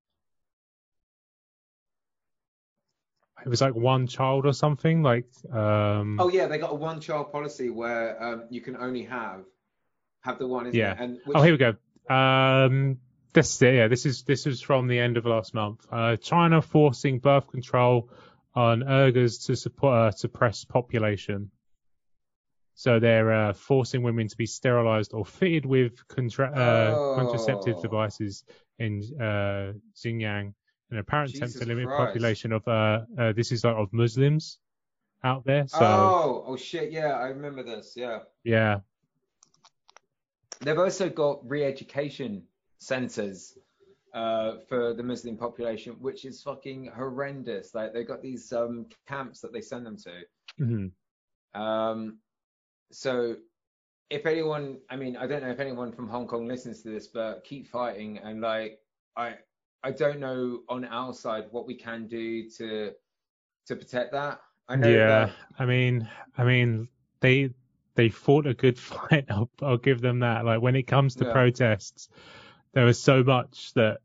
[3.45, 5.03] it was like one child or something.
[5.03, 9.03] Like, um, Oh yeah, they got a one child policy where um, you can only
[9.03, 9.43] have
[10.21, 10.93] have the one, isn't Yeah.
[10.93, 10.97] it?
[10.99, 11.75] And which, oh, here we go.
[12.13, 12.97] Um,
[13.33, 15.85] this is yeah, this is this is from the end of last month.
[15.91, 18.09] Uh, China forcing birth control
[18.55, 21.51] on Uyghurs to support uh, suppress population.
[22.73, 27.81] So they're uh, forcing women to be sterilized or fitted with contra- uh, contraceptive Oh.
[27.81, 28.45] devices
[28.79, 30.53] in uh, Xinjiang,
[30.89, 31.97] an apparent attempt to limit Christ.
[32.07, 34.59] population of uh, uh, this is like of Muslims
[35.23, 35.67] out there.
[35.67, 37.93] So oh, oh shit, yeah, I remember this.
[37.97, 38.79] Yeah, yeah,
[40.61, 42.43] they've also got re-education
[42.79, 43.57] centers
[44.13, 47.75] uh, for the Muslim population, which is fucking horrendous.
[47.75, 50.21] Like they've got these um, camps that they send them to.
[50.59, 50.91] Mhm.
[51.53, 52.19] Um,
[52.91, 53.35] so
[54.09, 57.07] if anyone, I mean, I don't know if anyone from Hong Kong listens to this,
[57.07, 58.79] but keep fighting and like,
[59.15, 59.35] I,
[59.83, 62.91] I don't know on our side what we can do to,
[63.67, 64.41] to protect that.
[64.67, 65.07] I know yeah.
[65.07, 66.87] that, I mean, I mean,
[67.19, 67.51] they
[67.95, 69.25] they fought a good fight.
[69.29, 70.45] I'll, I'll give them that.
[70.45, 71.33] Like when it comes to Yeah.
[71.33, 72.09] protests,
[72.73, 73.99] there was so much that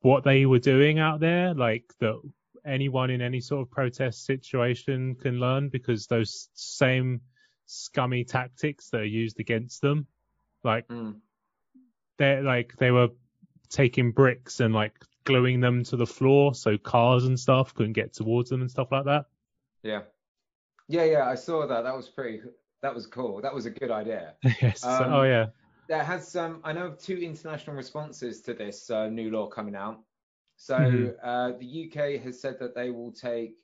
[0.00, 2.20] what they were doing out there, like that
[2.64, 7.20] anyone in any sort of protest situation can learn because those same
[7.66, 10.06] scummy tactics that are used against them,
[10.64, 11.16] like Mm,
[12.18, 13.08] they're like they were
[13.68, 14.92] taking bricks and like
[15.24, 18.92] gluing them to the floor so cars and stuff couldn't get towards them and stuff
[18.92, 19.26] like that.
[19.82, 20.02] yeah.
[20.88, 21.82] Yeah, yeah, I saw that.
[21.82, 22.42] That was pretty,
[22.80, 23.40] that was cool.
[23.42, 24.34] That was a good idea.
[24.62, 24.84] yes.
[24.84, 25.46] Um, oh yeah.
[25.88, 29.74] There has some I know of two international responses to this uh, new law coming
[29.76, 30.00] out.
[30.56, 31.16] So Mhm.
[31.22, 33.54] uh, the UK has said that they will take,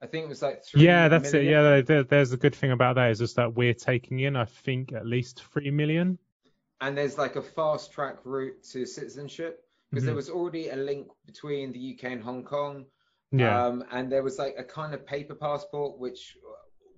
[0.00, 1.44] I think it was like three Yeah, that's it.
[1.44, 4.34] Yeah, there- there, there's a good thing about that is just that we're taking in,
[4.36, 6.18] I think, at least three million.
[6.82, 10.16] and there's like a fast track route to citizenship because there Mhm.
[10.16, 12.84] was already a link between the UK and Hong Kong.
[13.32, 13.64] Yeah.
[13.66, 16.36] Um, and there was like a kind of paper passport which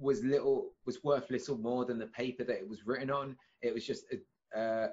[0.01, 3.37] was little was worth little more than the paper that it was written on.
[3.63, 4.17] It was just a
[4.55, 4.89] uh,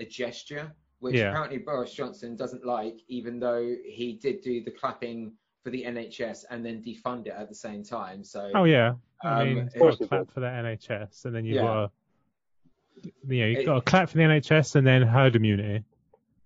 [0.00, 1.28] a gesture, which Yeah.
[1.30, 6.44] apparently Boris Johnson doesn't like, even though he did do the clapping for the NHS
[6.50, 8.24] and then defund it at the same time.
[8.24, 8.94] So oh yeah.
[9.22, 11.62] I um, mean, of you've got to clap for the NHS, and then you've Yeah.
[11.62, 15.36] got to, you know, you've It- got to clap for the NHS and then herd
[15.36, 15.84] immunity.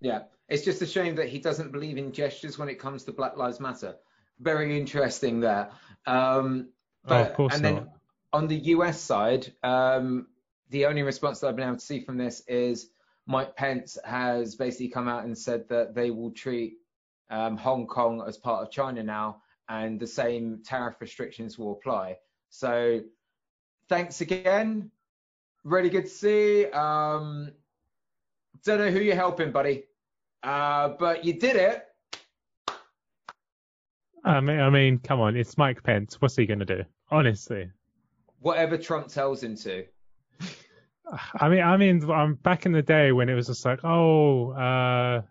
[0.00, 3.12] Yeah, it's just a shame that he doesn't believe in gestures when it comes to
[3.12, 3.96] Black Lives Matter.
[4.40, 5.70] Very interesting there.
[6.06, 6.68] Um,
[7.08, 7.74] Oh, of course and not.
[7.74, 7.90] then
[8.32, 10.26] on the US side, um,
[10.70, 12.90] the only response that I've been able to see from this is
[13.26, 16.74] Mike Pence has basically come out and said that they will treat
[17.30, 22.16] um, Hong Kong as part of China now, and the same tariff restrictions will apply.
[22.50, 23.00] So,
[23.88, 24.90] thanks again.
[25.64, 26.66] Really good to see.
[26.66, 27.50] Um,
[28.64, 29.84] don't know who you're helping, buddy,
[30.42, 31.84] uh, but you did it.
[34.24, 36.20] I mean, I mean, come on, it's Mike Pence.
[36.20, 36.82] What's he gonna do?
[37.10, 37.70] Honestly.
[38.40, 39.84] Whatever Trump tells him to.
[41.40, 44.50] I mean, I mean, I'm back in the day when it was just like, oh,
[44.52, 45.22] uh,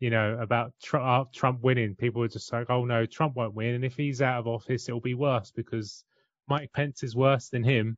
[0.00, 1.94] you know, about Trump, Trump winning.
[1.94, 4.88] People were just like, oh no, Trump won't win, and if he's out of office,
[4.88, 6.04] it'll be worse because
[6.48, 7.96] Mike Pence is worse than him.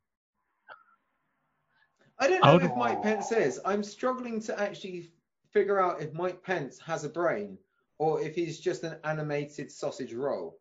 [2.19, 3.59] I don't I know would- if Mike Pence is.
[3.65, 5.11] I'm struggling to actually
[5.51, 7.57] figure out if Mike Pence has a brain
[7.99, 10.59] or if he's just an animated sausage roll.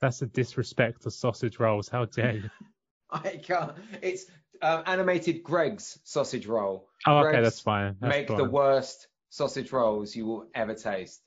[0.00, 1.88] That's a disrespect to sausage rolls.
[1.88, 2.50] How dare you?
[3.10, 3.72] I can't.
[4.02, 4.26] It's
[4.62, 6.88] um, animated Greggs sausage roll.
[7.06, 7.96] Oh, okay, that's fine.
[8.00, 11.22] That's make the worst sausage rolls you will ever taste.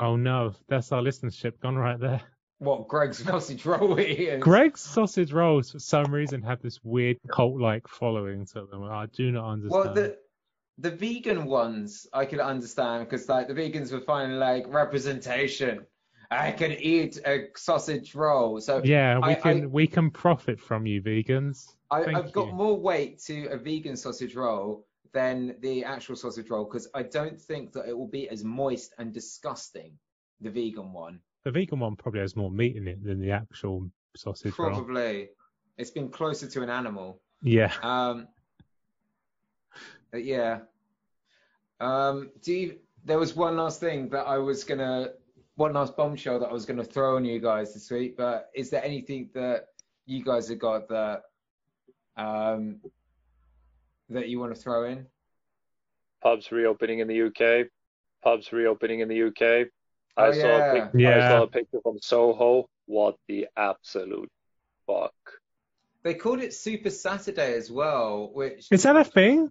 [0.00, 2.20] Oh no, that's our listenership gone right there.
[2.58, 4.42] What Greggs sausage roll is?
[4.42, 8.84] Greggs sausage rolls, for some reason, have this weird cult-like following to them.
[8.84, 9.84] I do not understand.
[9.84, 10.16] Well, the
[10.78, 15.86] the vegan ones I could understand because like the vegans were finally like representation.
[16.30, 18.60] I can eat a sausage roll.
[18.60, 21.66] So yeah, we I- can I- we can profit from you vegans.
[21.90, 26.64] I, I've got more weight to a vegan sausage roll than the actual sausage roll
[26.64, 29.92] because I don't think that it will be as moist and disgusting.
[30.40, 33.88] The vegan one, The vegan one probably has more meat in it than the actual
[34.16, 34.70] sausage roll.
[34.70, 35.30] probably.
[35.78, 37.22] It's been closer to an animal.
[37.40, 37.72] Yeah.
[37.82, 38.28] Um,
[40.10, 40.60] but yeah.
[41.80, 45.10] Um, do you, there was one last thing that I was gonna,
[45.56, 48.16] one last bombshell that I was gonna throw on you guys this week.
[48.16, 49.68] But is there anything that
[50.04, 51.22] you guys have got that,
[52.16, 52.80] um,
[54.10, 55.06] that you want to throw in?
[56.22, 57.68] Pubs reopening in the UK.
[58.22, 59.68] Pubs reopening in the UK.
[60.16, 61.16] I Oh, saw a yeah.
[61.16, 62.68] I saw a picture from Soho.
[62.86, 64.30] What the absolute
[64.86, 65.12] fuck?
[66.02, 69.50] They called it Super Saturday as well, which Is that a thing?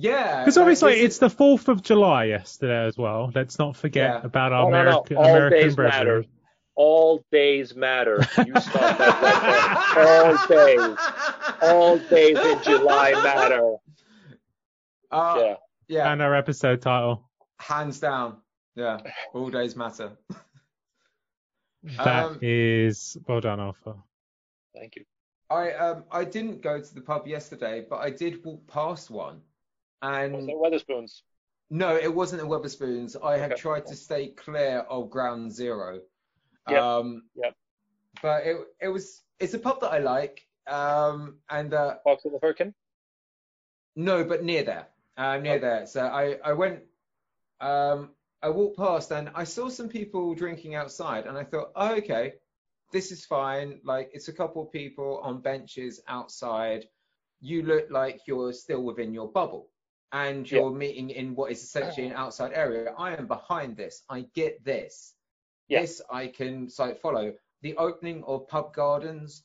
[0.00, 3.32] Yeah, Because obviously this it's is- the fourth of July yesterday as well.
[3.34, 4.20] Let's not forget Yeah.
[4.24, 4.90] about our Oh, no, no.
[4.90, 5.98] American, All American days brethren.
[6.20, 6.24] matter.
[6.76, 8.18] All days matter.
[8.46, 10.76] You stop that right there.
[10.76, 10.98] All days.
[11.62, 13.76] All days in July matter.
[15.10, 15.54] Uh, Yeah.
[15.88, 17.28] yeah, And our episode title.
[17.58, 18.36] hands down.
[18.76, 19.00] Yeah,
[19.34, 20.12] all days matter.
[21.82, 23.94] That is Um, well done, Alpha.
[24.74, 25.04] Thank you.
[25.50, 29.40] I um I didn't go to the pub yesterday, but I did walk past one,
[30.02, 31.22] Was and it Wetherspoons?
[31.70, 33.16] no, it wasn't a Wetherspoons.
[33.22, 33.60] I have Okay.
[33.60, 36.00] tried to stay clear of Ground Zero.
[36.68, 36.82] Yep.
[36.82, 37.54] Um, Yep.
[38.22, 40.46] But it it was it's a pub that I like.
[40.66, 42.74] Um, and uh, Fox of the Firkin?
[43.96, 44.88] No, but near there.
[45.16, 45.60] Uh, near Okay.
[45.60, 45.86] there.
[45.86, 46.80] So I, I went,
[47.60, 48.10] um,
[48.42, 52.34] I walked past and I saw some people drinking outside and I thought, oh, okay,
[52.92, 53.80] this is fine.
[53.84, 56.84] Like it's a couple of people on benches outside.
[57.40, 59.70] You look like you're still within your bubble
[60.12, 62.94] and you're meeting in what is essentially an outside area.
[62.96, 64.02] I am behind this.
[64.08, 65.14] I get this.
[65.68, 65.82] Yeah.
[65.82, 67.34] This I can so follow.
[67.62, 69.44] The opening of pub gardens,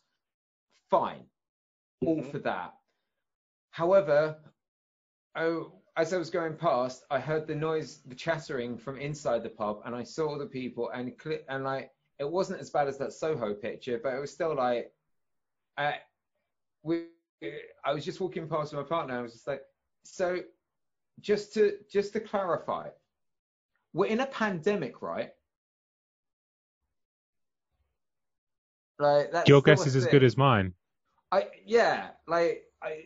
[0.89, 1.25] fine.
[2.05, 2.31] All Mhm.
[2.31, 2.73] for that.
[3.71, 4.39] However,
[5.35, 9.49] oh, as I was going past, I heard the noise, the chattering from inside the
[9.49, 12.97] pub, and I saw the people, and cli- and like it wasn't as bad as
[12.99, 14.93] that Soho picture, but it was still like,
[15.77, 15.99] I,
[16.83, 17.07] we,
[17.83, 19.63] I was just walking past with my partner, and I was just like,
[20.03, 20.39] so,
[21.19, 22.89] just to just to clarify,
[23.93, 25.31] we're in a pandemic, right?
[28.99, 30.73] Like Your guess is as good as mine.
[31.31, 33.05] I yeah, like I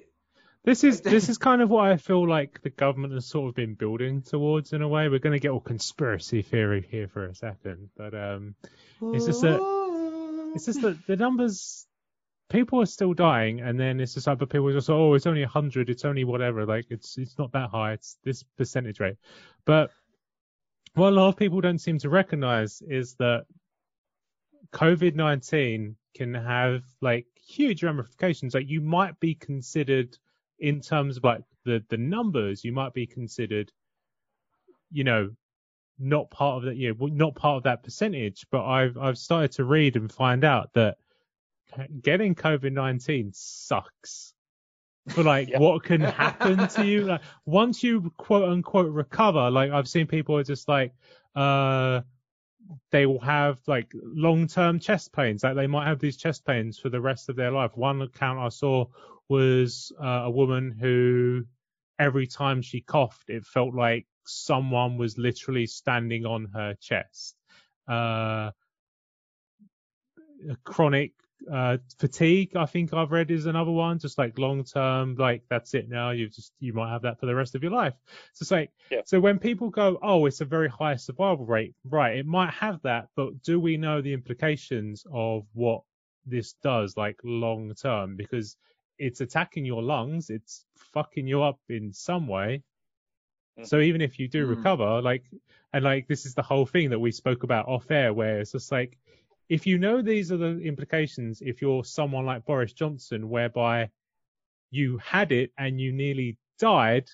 [0.63, 3.56] This is this is kind of what I feel like the government has sort of
[3.56, 5.08] been building towards in a way.
[5.08, 8.56] We're going to get all conspiracy theory here for a second, but um,
[9.02, 9.78] It's just that-
[10.56, 11.86] it's just that the numbers,
[12.49, 15.43] people are still dying, and then it's just like, but people just oh, it's only
[15.43, 19.17] hundred, it's only whatever, like it's it's not that high, it's this percentage rate.
[19.65, 19.91] But
[20.93, 23.45] what a lot of people don't seem to recognize is that
[24.71, 28.53] COVID nineteen can have like huge ramifications.
[28.53, 30.17] Like you might be considered
[30.60, 33.71] in terms of like the the numbers, you might be considered,
[34.91, 35.31] you know,
[35.99, 38.47] not part of that, you know, not part of that percentage.
[38.51, 40.97] But I've I've started to read and find out that
[42.01, 44.34] getting COVID nineteen sucks.
[45.13, 45.60] For like Yeah.
[45.60, 50.36] what can happen to you, like once you quote unquote recover, like I've seen people
[50.38, 50.93] are just like,
[51.36, 52.01] uh,
[52.91, 55.43] they will have like long term chest pains.
[55.43, 57.71] Like they might have these chest pains for the rest of their life.
[57.75, 58.86] One account I saw
[59.30, 61.45] was uh, a woman who
[61.99, 67.36] every time she coughed, it felt like someone was literally standing on her chest.
[67.88, 68.51] Uh,
[70.63, 71.13] chronic
[71.52, 74.00] uh, fatigue, I think I've read is another one.
[74.00, 76.12] Just like long term, like that's it now.
[76.12, 77.93] You just you might have that for the rest of your life.
[78.34, 79.02] So it's like Yeah.
[79.06, 82.17] so when people go, oh, it's a very high survival rate, right?
[82.17, 85.84] It might have that, but do we know the implications of what
[86.26, 88.15] this does, like long term?
[88.15, 88.58] Because
[89.00, 92.63] it's attacking your lungs, it's fucking you up in some way.
[93.60, 93.67] Mm.
[93.67, 94.50] So even if you do Mm.
[94.50, 95.23] recover, like,
[95.73, 98.52] and like this is the whole thing that we spoke about off air, where it's
[98.52, 98.97] just like,
[99.49, 103.89] if you know these are the implications, if you're someone like Boris Johnson, whereby
[104.71, 107.07] you had it and you nearly died,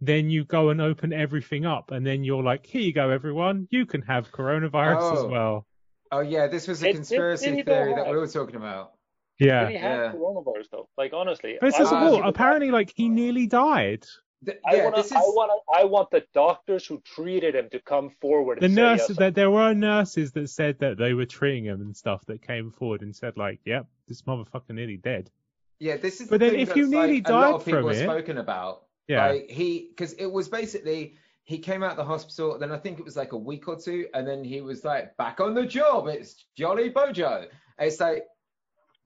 [0.00, 3.68] then you go and open everything up, and then you're like, here you go, everyone,
[3.70, 5.28] you can have coronavirus as Oh.
[5.28, 5.66] well.
[6.12, 8.56] Oh yeah, this was a Did- did- conspiracy did he theory that we were talking
[8.56, 8.92] about.
[9.38, 9.64] Yeah.
[9.64, 10.18] Did he have Yeah.
[10.18, 10.88] coronavirus though?
[10.96, 14.04] Like honestly, This I is Uh, well, apparently, like he nearly died.
[14.44, 15.62] Th- I wanna, is I want.
[15.72, 18.60] I want the doctors who treated him to come forward.
[18.60, 21.64] The And say, nurse, yes, there, there were nurses that said that they were treating
[21.64, 25.30] him and stuff that came forward and said like, "Yep, this motherfucker nearly dead."
[25.78, 26.28] yeah, this is.
[26.28, 28.02] But the then thing if you nearly like, a lot died of people from it-
[28.04, 28.84] spoken about.
[29.08, 32.78] Yeah, Like he, because it was basically he came out of the hospital, then I
[32.78, 35.52] think it was like a week or two, and then he was like back on
[35.52, 36.06] the job.
[36.06, 37.46] It's Jolly Bojo.
[37.78, 38.24] It's like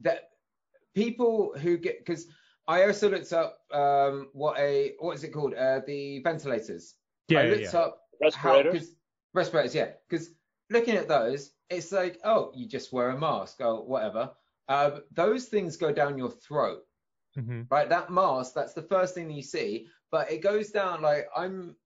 [0.01, 0.29] that
[0.95, 2.27] people who get because
[2.67, 6.95] I also looked up um what a what is it called uh the ventilators.
[7.29, 7.79] yeah, I yeah, looked yeah.
[7.81, 8.73] up respirators.
[8.73, 8.95] How, 'cause-
[9.35, 9.91] respirators, yeah.
[10.09, 10.31] Because
[10.71, 14.31] looking at those, it's like, oh, you just wear a mask or whatever.
[14.69, 16.87] Um, those things go down your throat,
[17.37, 17.67] Mhm.
[17.71, 17.89] right?
[17.89, 21.77] That mask, that's the first thing that you see, but it goes down like I'm,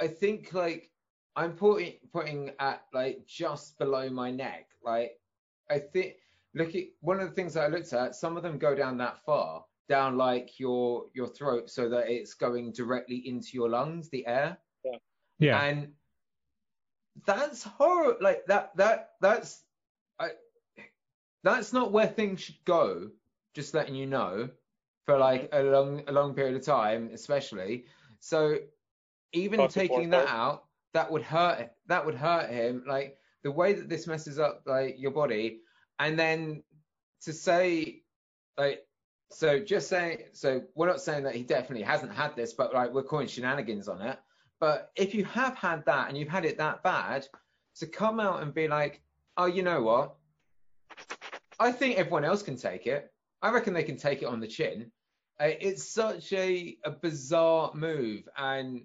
[0.00, 0.90] I think like
[1.36, 4.66] I'm putting putting at like just below my neck.
[4.82, 5.18] Like
[5.70, 6.16] I think,
[6.54, 8.14] look at one of the things that I looked at.
[8.16, 12.34] Some of them go down that far, down like your your throat, so that it's
[12.34, 14.98] going directly into your lungs, the air yeah.
[15.38, 15.62] Yeah.
[15.62, 15.88] and
[17.26, 19.62] that's horror like that that that's
[20.18, 20.30] I,
[21.44, 23.10] that's not where things should go
[23.54, 24.48] just letting you know
[25.04, 27.84] for like a long a long period of time especially
[28.20, 28.58] so
[29.32, 29.72] even Dr.
[29.72, 30.34] taking that Forsyth?
[30.34, 34.62] out that would hurt that would hurt him like the way that this messes up
[34.66, 35.60] like your body
[35.98, 36.62] and then
[37.22, 38.02] to say
[38.56, 38.86] like
[39.32, 42.92] so just saying so we're not saying that he definitely hasn't had this but like
[42.92, 44.18] we're calling shenanigans on it
[44.62, 47.26] but if you have had that and you've had it that bad,
[47.80, 49.02] to come out and be like,
[49.36, 50.14] oh, you know what?
[51.58, 53.12] I think everyone else can take it.
[53.42, 54.92] I reckon they can take it on the chin.
[55.40, 58.82] Uh, It's such a, a bizarre move, and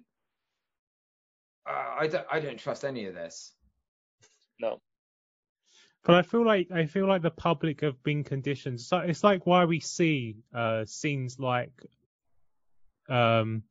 [1.64, 3.52] uh, I don't I don't trust any of this.
[4.58, 4.80] no.
[6.04, 8.80] But I feel like I feel like the public have been conditioned.
[8.80, 11.72] So it's like why we see uh, scenes like
[13.08, 13.62] um,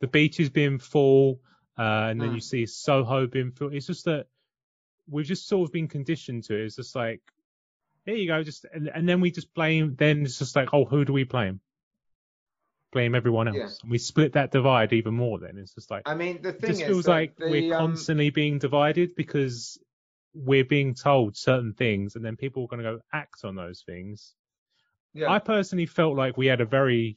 [0.00, 1.40] the beaches being full,
[1.78, 2.34] uh, and then Mm.
[2.34, 3.72] you see Soho being full.
[3.72, 4.26] It's just that
[5.08, 6.64] we've just sort of been conditioned to it.
[6.66, 7.20] It's just like,
[8.04, 9.94] here you go, just and, and then we just blame.
[9.96, 11.60] Then it's just like, oh, who do we blame?
[12.92, 13.56] Blame everyone else.
[13.56, 13.68] Yeah.
[13.82, 15.38] And we split that divide even more.
[15.38, 17.74] Then it's just like I mean, the it thing just is, feels like the, we're
[17.74, 19.78] um, constantly being divided because
[20.44, 23.82] we're being told certain things and then people are going to go act on those
[23.86, 24.34] things.
[25.14, 25.30] yeah.
[25.30, 27.16] I personally felt like we had a very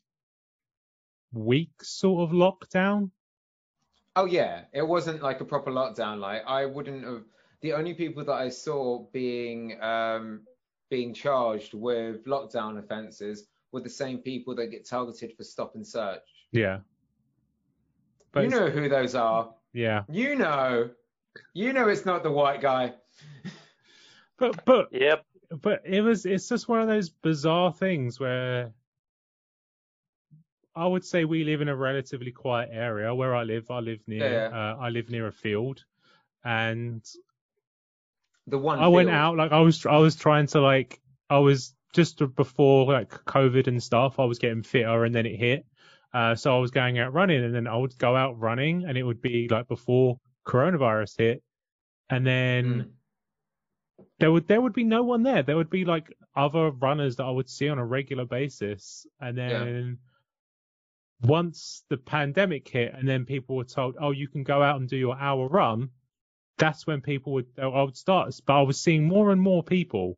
[1.34, 3.12] weak sort of lockdown.
[4.15, 6.19] Oh yeah, it wasn't like a proper lockdown.
[6.19, 7.23] Like I wouldn't have.
[7.62, 10.41] The only people that I saw being um,
[10.89, 15.86] being charged with lockdown offences were the same people that get targeted for stop and
[15.86, 16.21] search.
[16.51, 16.79] Yeah.
[18.32, 19.53] But you know who those are.
[19.73, 20.03] yeah.
[20.10, 20.89] You know.
[21.53, 22.93] You know it's not the white guy.
[24.38, 25.25] But but Yep.
[25.62, 28.71] but it was it's just one of those bizarre things where
[30.75, 33.69] I would say we live in a relatively quiet area where I live.
[33.69, 34.47] I live near Yeah.
[34.58, 35.84] uh, I live near a field
[36.45, 37.03] and
[38.47, 38.79] The one.
[38.79, 42.86] I went out like I was I was trying to like I was just before
[42.86, 44.19] like COVID and stuff.
[44.19, 45.65] I was getting fitter and then it hit.
[46.13, 48.97] Uh, so I was going out running and then I would go out running and
[48.97, 51.43] it would be like before coronavirus hit,
[52.10, 52.89] and then Mm.
[54.19, 55.43] There would there would be no one there.
[55.43, 59.38] There would be like other runners that I would see on a regular basis, and
[59.38, 59.97] then
[61.21, 64.88] once the pandemic hit, and then people were told, "Oh, you can go out and
[64.89, 65.89] do your hour run."
[66.58, 70.17] That's when people would I would start, but I was seeing more and more people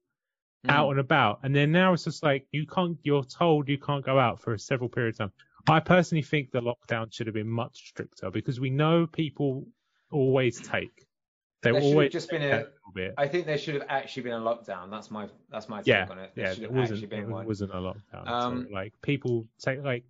[0.63, 0.69] Mm.
[0.69, 2.97] out and about, and then now it's just like you can't.
[3.01, 5.33] You're told you can't go out for a several periods of time.
[5.75, 9.67] I personally think the lockdown should have been much stricter because we know people
[10.11, 11.07] always take.
[11.61, 13.13] They There should have just been a- little bit.
[13.17, 14.89] I think there should have actually been a lockdown.
[14.89, 16.31] That's my that's my take yeah, on it.
[16.35, 17.03] There yeah, it wasn't.
[17.03, 17.45] It one.
[17.45, 18.27] wasn't a lockdown.
[18.27, 20.03] Um, so, like people take like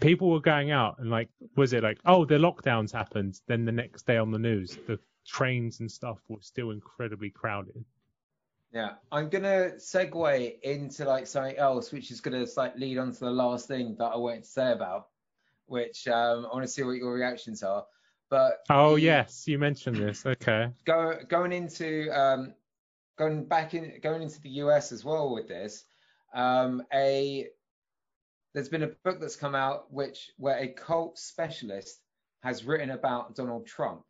[0.00, 3.40] people were going out and like was it like oh the lockdowns happened?
[3.46, 7.84] Then the next day on the news the trains and stuff were still incredibly crowded.
[8.72, 13.20] Yeah, I'm gonna segue into like something else, which is gonna like lead on to
[13.20, 15.08] the last thing that I wanted to say about,
[15.66, 17.86] which um, I want to see what your reactions are.
[18.30, 20.26] But Oh yes, you mentioned this.
[20.26, 20.70] Okay.
[20.84, 22.54] go going into um,
[23.16, 25.84] going back in going into the US as well with this.
[26.34, 27.48] Um, a
[28.54, 32.00] there's been a book that's come out which where a cult specialist
[32.42, 34.02] has written about Donald Trump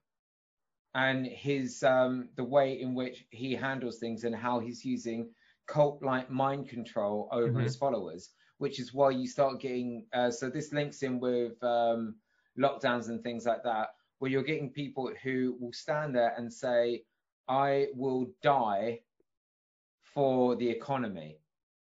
[0.95, 5.31] and his um, the way in which he handles things and how he's using
[5.67, 7.65] cult-like mind control over Mhm.
[7.65, 10.07] his followers, which is why you start getting.
[10.13, 12.15] Uh, so this links in with um,
[12.59, 13.89] lockdowns and things like that,
[14.19, 17.03] where you're getting people who will stand there and say,
[17.49, 19.01] I will die
[20.03, 21.39] for the economy.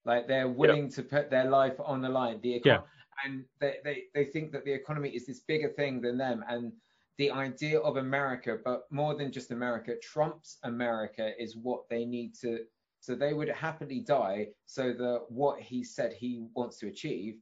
[0.04, 2.40] Like they're willing to put their life on the line.
[2.40, 2.82] The Yeah.
[3.24, 6.44] and they, they, they think that the economy is this bigger thing than them.
[6.48, 6.72] And
[7.18, 12.34] the idea of America, but more than just America, Trump's America is what they need
[12.36, 12.64] to.
[13.00, 17.36] So they would happily die so that what he said he wants to achieve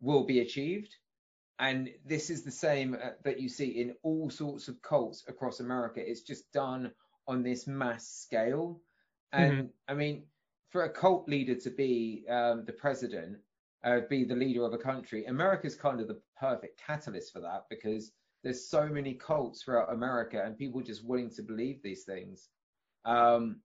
[0.00, 0.94] will be achieved.
[1.58, 5.60] And this is the same uh, that you see in all sorts of cults across
[5.60, 6.00] America.
[6.04, 6.90] It's just done
[7.28, 8.80] on this mass scale.
[9.32, 10.24] And I mean,
[10.70, 13.38] for a cult leader to be um, the president,
[13.84, 17.64] uh, be the leader of a country, America's kind of the perfect catalyst for that
[17.68, 22.48] because there's so many cults throughout America and people just willing to believe these things.
[23.04, 23.60] Um,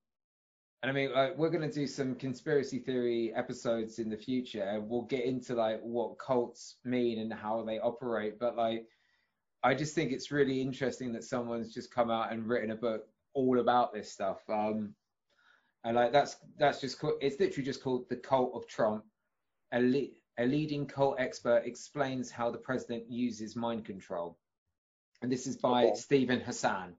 [0.82, 4.64] and I mean, like, we're going to do some conspiracy theory episodes in the future.
[4.64, 8.40] and We'll get into like what cults mean and how they operate.
[8.40, 8.86] But like,
[9.62, 13.04] I just think it's really interesting that someone's just come out and written a book
[13.34, 14.40] all about this stuff.
[14.50, 14.94] Um,
[15.84, 19.04] and like, that's that's just called, it's literally just called the Cult of Trump.
[19.74, 24.38] A, le- a leading cult expert explains how the president uses mind control.
[25.22, 25.96] And this is by Okay.
[25.96, 26.96] Steven Hassan.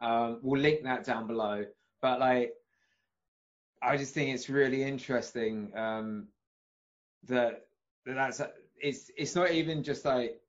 [0.00, 1.66] Um, we'll link that down below.
[2.00, 2.52] But like,
[3.82, 6.28] I just think it's really interesting um,
[7.28, 7.66] that,
[8.06, 8.40] that that's
[8.80, 10.40] it's it's not even just like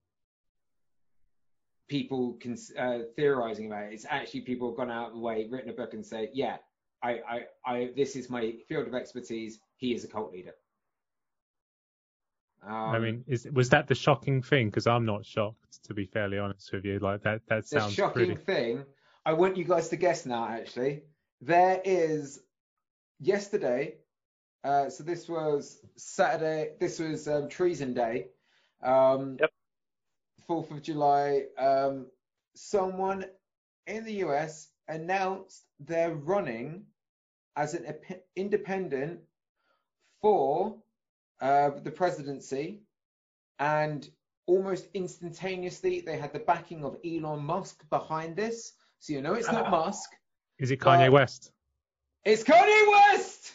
[1.87, 3.93] people can uh, theorizing about it.
[3.93, 6.57] It's actually people have gone out of the way, written a book, and say, yeah,
[7.03, 9.59] I, I, I this is my field of expertise.
[9.77, 10.53] He is a cult leader.
[12.65, 14.67] Um, I mean, is was that the shocking thing?
[14.67, 16.99] Because I'm not shocked, to be fairly honest with you.
[16.99, 18.41] Like that, that the sounds shocking pretty.
[18.41, 18.85] thing.
[19.25, 20.47] I want you guys to guess now.
[20.47, 21.03] Actually,
[21.41, 22.41] there is
[23.19, 23.95] yesterday.
[24.63, 26.71] Uh, so this was Saturday.
[26.79, 28.27] This was um, Treason Day.
[28.83, 29.51] Um, Yep.
[30.47, 31.43] Fourth of July.
[31.57, 32.07] Um,
[32.55, 33.25] someone
[33.87, 36.85] in the US announced they're running
[37.55, 39.19] as an ep- independent
[40.21, 40.75] for
[41.41, 42.81] uh, the presidency,
[43.59, 44.09] and
[44.47, 48.73] almost instantaneously they had the backing of Elon Musk behind this.
[48.99, 50.09] So you know it's not Musk.
[50.57, 51.51] Is it Kanye Uh, West?
[52.25, 53.53] It's Kanye West.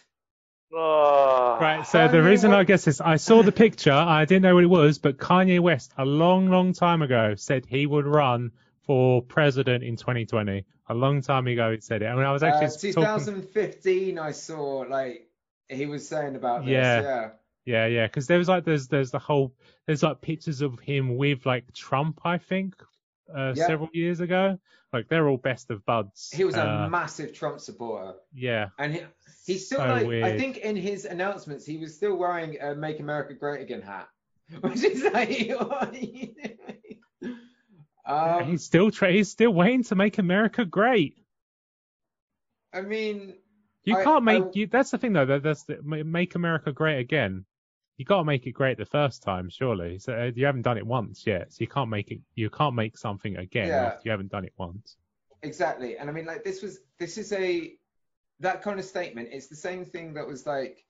[0.73, 1.87] Oh, Right.
[1.87, 3.93] So the Kanye reason I guess is I saw the picture.
[3.93, 7.65] I didn't know what it was, but Kanye West, a long, long time ago, said
[7.67, 8.53] he would run
[8.83, 10.65] for president in 2020.
[10.89, 12.07] A long time ago, he said it.
[12.07, 13.25] I mean, I was Uh, actually talking.
[13.25, 15.29] 2015, I saw like
[15.69, 16.73] he was saying about this.
[16.73, 17.03] Yeah.
[17.03, 17.31] Yeah.
[17.67, 19.55] Yeah, yeah, because there was like there's there's the whole
[19.87, 22.75] there's like pictures of him with like Trump, I think,
[23.33, 23.67] uh, Yeah.
[23.67, 24.59] several years ago.
[24.93, 26.31] Like they're all best of buds.
[26.33, 29.01] He was a Uh, massive Trump supporter, yeah, and he,
[29.45, 33.01] he's still So like I think in his announcements he was still wearing a "Make
[33.01, 34.09] America Great Again" hat,
[34.61, 35.51] which is like.
[38.07, 41.17] um, he's still tra- he's still waiting to make America great.
[42.73, 43.35] I mean,
[43.85, 44.67] You I- can't make I- you.
[44.67, 45.27] That's the thing though.
[45.27, 47.47] That, that's the, make America great again.
[47.97, 49.99] You got to make it great the first time, surely.
[49.99, 52.21] So uh, you haven't done it once yet, so you can't make it.
[52.35, 53.87] You can't make something again Yeah.
[53.87, 54.97] after you haven't done it once.
[55.43, 55.97] Exactly.
[55.99, 57.75] And I mean, like, this was, this is a,
[58.41, 59.29] that kind of statement.
[59.31, 60.85] It's the same thing that was like,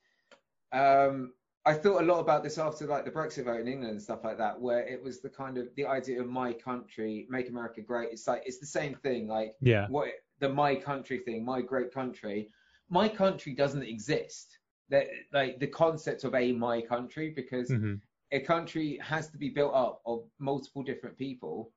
[0.72, 1.32] um,
[1.66, 4.22] I thought a lot about this after like the Brexit vote in England and stuff
[4.24, 7.80] like that, where it was the kind of the idea of my country, make America
[7.80, 8.11] great.
[8.12, 9.28] It's like, it's the same thing.
[9.28, 9.86] Like, Yeah.
[9.88, 10.09] what
[10.40, 12.50] the my country thing, my great country,
[12.90, 14.59] my country doesn't exist.
[14.91, 17.95] That like the concept of a my country because hmm
[18.32, 21.70] a country has to be built up of multiple different people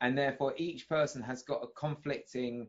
[0.00, 2.68] and therefore each person has got a conflicting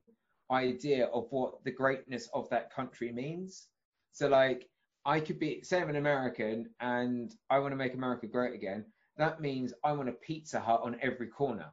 [0.51, 3.67] idea of what the greatness of that country means.
[4.11, 4.67] So like
[5.05, 8.83] i could be say i'm an american and i want to make america great again
[9.15, 11.71] that means i want a pizza hut on every corner.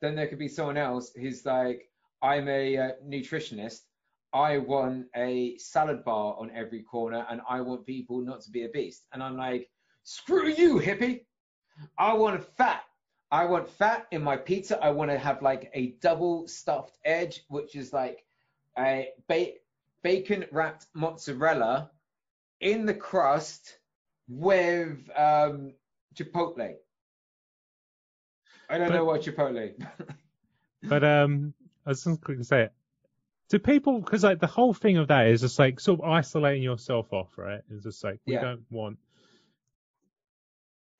[0.00, 1.90] Then there could be someone else who's like
[2.22, 3.80] i'm a uh, nutritionist
[4.32, 8.64] I want a salad bar on every corner and I want people not to be
[8.64, 9.04] a beast.
[9.12, 9.70] And I'm like,
[10.04, 11.24] screw you, hippie.
[11.96, 12.82] I want fat.
[13.30, 14.82] I want fat in my pizza.
[14.82, 18.24] I want to have like a double stuffed edge, which is like
[18.78, 19.54] a ba-
[20.02, 21.90] bacon wrapped mozzarella
[22.60, 23.78] in the crust
[24.28, 25.72] with um,
[26.14, 26.74] chipotle.
[28.68, 29.74] I don't But- know what chipotle.
[30.84, 31.54] But um,
[31.84, 32.72] I was just going to say it.
[33.48, 36.62] Do people, because like the whole thing of that is just like sort of isolating
[36.62, 37.60] yourself off, right?
[37.70, 38.40] It's just like we Yeah.
[38.42, 38.98] don't want.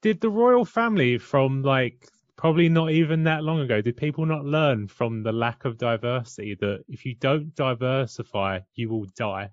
[0.01, 4.45] Did the royal family from like probably not even that long ago, did people not
[4.45, 9.51] learn from the lack of diversity that if you don't diversify, you will die?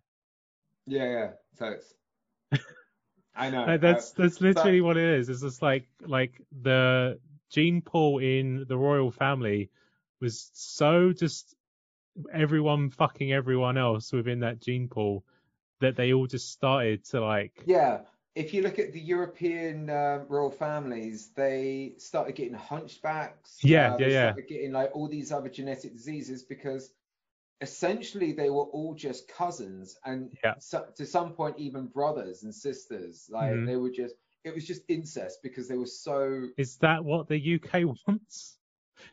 [0.85, 1.29] yeah, yeah.
[1.53, 1.93] So it's.
[3.35, 3.65] I know.
[3.65, 5.29] Like, that's uh, that's literally what it is.
[5.29, 7.19] It's just like like the
[7.49, 9.69] gene pool in the royal family
[10.21, 11.55] was so just
[12.31, 15.23] everyone fucking everyone else within that gene pool
[15.81, 18.01] that they all just started to like Yeah,
[18.35, 23.59] if you look at the European uh, royal families, they started getting hunchbacks.
[23.63, 24.33] Yeah, uh, yeah, yeah.
[24.47, 26.91] Getting like all these other genetic diseases because
[27.61, 30.55] essentially they were all just cousins and Yeah.
[30.59, 33.29] so, to some point even brothers and sisters.
[33.31, 33.65] Like Mhm.
[33.65, 36.49] they were just, it was just incest because they were so.
[36.57, 38.57] is that what the UK wants?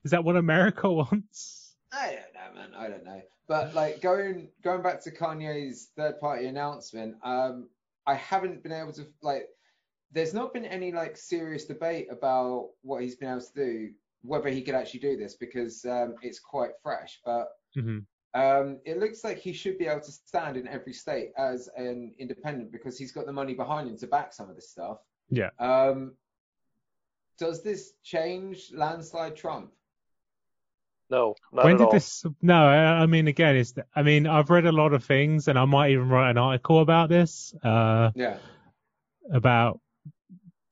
[0.04, 1.61] Is that what America wants?
[1.92, 2.74] I don't know, man.
[2.76, 3.22] I don't know.
[3.48, 7.68] But like going going back to Kanye's third party announcement, um,
[8.06, 9.48] I haven't been able to like.
[10.12, 13.90] There's not been any like serious debate about what he's been able to do,
[14.22, 17.20] whether he could actually do this because um, it's quite fresh.
[17.24, 18.00] But hmm
[18.34, 22.14] um, it looks like he should be able to stand in every state as an
[22.18, 24.98] independent because he's got the money behind him to back some of this stuff.
[25.28, 25.50] Yeah.
[25.58, 26.14] Um,
[27.38, 29.72] does this change landslide Trump?
[31.12, 31.92] No, not when at did all.
[31.92, 32.24] this?
[32.40, 33.74] No, I, I mean, again, it's.
[33.94, 36.80] I mean, I've read a lot of things, and I might even write an article
[36.80, 37.54] about this.
[37.62, 38.38] Uh, Yeah.
[39.30, 39.80] about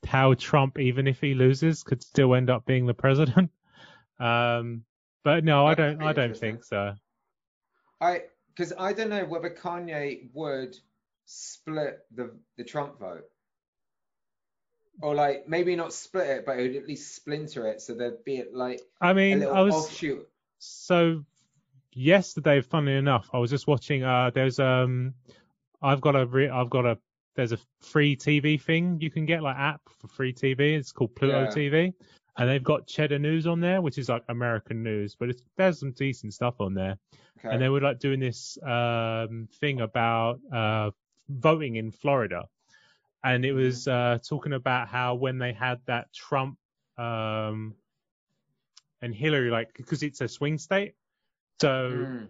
[0.06, 3.50] how Trump, even if he loses, could still end up being the president.
[4.18, 4.84] Um,
[5.24, 6.08] but no, I That could don't.
[6.08, 6.92] I don't think so.
[8.02, 10.76] I because I don't know whether Kanye would
[11.24, 13.24] split the the Trump vote,
[15.02, 18.24] or like maybe not split it, but it would at least splinter it so there'd
[18.24, 20.28] be like I a mean, little I was offshoot.
[20.58, 21.24] so
[21.92, 22.60] yesterday.
[22.60, 24.02] Funnily enough, I was just watching.
[24.04, 25.14] Uh, there's um,
[25.82, 26.98] I've got a re- I've got a
[27.36, 30.76] there's a free TV thing you can get like app for free TV.
[30.76, 31.48] It's called Pluto Yeah.
[31.48, 31.94] TV,
[32.36, 35.80] and they've got Cheddar News on there, which is like American news, but it's, there's
[35.80, 36.98] some decent stuff on there.
[37.38, 37.54] Okay.
[37.54, 40.90] and they were like doing this um, thing about uh,
[41.30, 42.44] voting in Florida,
[43.22, 46.56] and it was uh, talking about how when they had that Trump
[46.96, 47.74] um,
[49.02, 50.94] and Hillary, like because it's a swing state,
[51.60, 52.28] so Mm,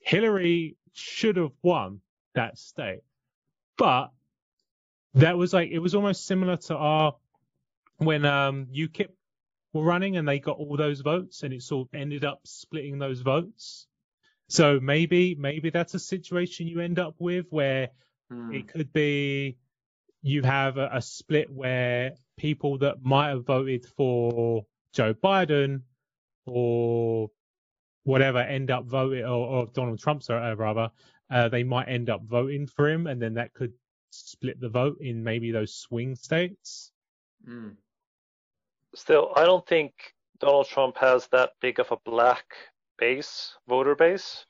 [0.00, 2.00] Hillary should have won
[2.34, 3.02] that state,
[3.76, 4.10] but
[5.14, 7.16] that was like it was almost similar to our
[7.98, 9.10] when um, UKIP
[9.72, 12.98] were running and they got all those votes, and it sort of ended up splitting
[12.98, 13.86] those votes.
[14.48, 17.90] So maybe maybe that's a situation you end up with where
[18.32, 18.52] mm.
[18.52, 19.58] it could be
[20.22, 25.82] you have a, a split where people that might have voted for Joe Biden
[26.46, 27.30] or
[28.04, 30.90] whatever end up voting or, or Donald Trump, sorry, uh, rather,
[31.30, 33.72] uh, they might end up voting for him, and then that could
[34.10, 36.92] split the vote in maybe those swing states.
[37.48, 37.76] Mm.
[38.94, 39.92] Still, I don't think
[40.40, 42.44] Donald Trump has that big of a black
[42.98, 44.44] base, voter base.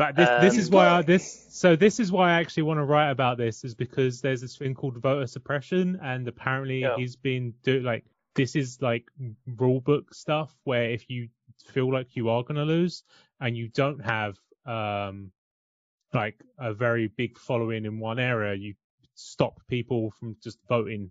[0.00, 2.78] But this, this Um, is why I, this so this is why I actually want
[2.78, 6.96] to write about this is because there's this thing called voter suppression and apparently Yeah.
[6.96, 9.04] he's been do like this is like
[9.58, 11.28] rule book stuff where if you
[11.66, 13.04] feel like you are gonna lose
[13.40, 15.32] and you don't have um
[16.14, 18.74] like a very big following in one area, you
[19.16, 21.10] stop people from just voting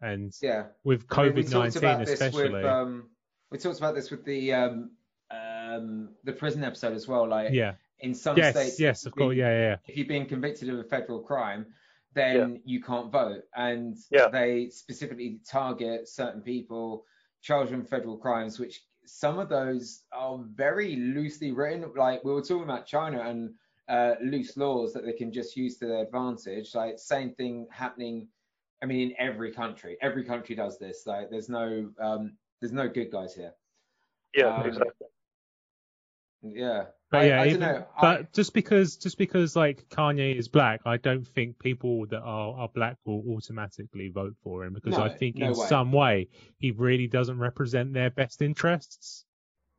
[0.00, 0.66] and Yeah.
[0.84, 2.52] with I mean, COVID talked about nineteen especially.
[2.52, 3.10] With, um,
[3.50, 4.90] we talked about this with the um,
[5.28, 7.26] um, the prison episode as well.
[7.26, 7.74] Like yeah.
[8.00, 9.76] In some Yes, states, yes, of course, yeah, yeah, yeah.
[9.86, 11.66] if you've been convicted of a federal crime,
[12.14, 13.42] then you can't vote.
[13.54, 14.28] And Yeah.
[14.28, 17.04] they specifically target certain people
[17.42, 21.90] charged with federal crimes, which some of those are very loosely written.
[21.96, 23.54] Like we were talking about China and
[23.88, 26.74] uh, loose laws that they can just use to their advantage.
[26.74, 28.28] Like same thing happening.
[28.82, 31.06] I mean, in every country, every country does this.
[31.06, 33.54] Like there's no um, there's no good guys here.
[34.34, 35.06] Yeah, Um, exactly.
[36.42, 36.84] Yeah.
[37.10, 37.86] But I, yeah, I even, don't know.
[38.00, 42.20] but I, just because just because like Kanye is black, I don't think people that
[42.20, 45.66] are, are black will automatically vote for him because I think no in way.
[45.68, 46.28] some way
[46.58, 49.24] he really doesn't represent their best interests.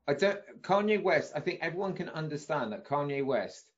[0.07, 0.39] I don't.
[0.61, 1.33] Kanye West.
[1.35, 3.71] I think everyone can understand that Kanye West,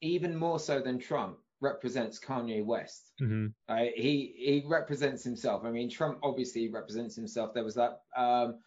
[0.00, 3.12] even more so than Trump, represents Kanye West.
[3.18, 3.92] hmm Right?
[3.94, 5.62] He he represents himself.
[5.66, 7.52] I mean, Trump obviously represents himself.
[7.52, 8.60] There was that um,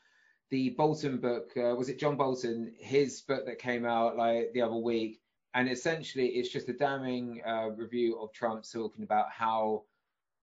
[0.49, 1.51] the Bolton book.
[1.57, 2.73] Uh, was it John Bolton?
[2.77, 5.21] His book that came out like the other week,
[5.53, 9.83] and essentially it's just a damning uh, review of Trump talking about how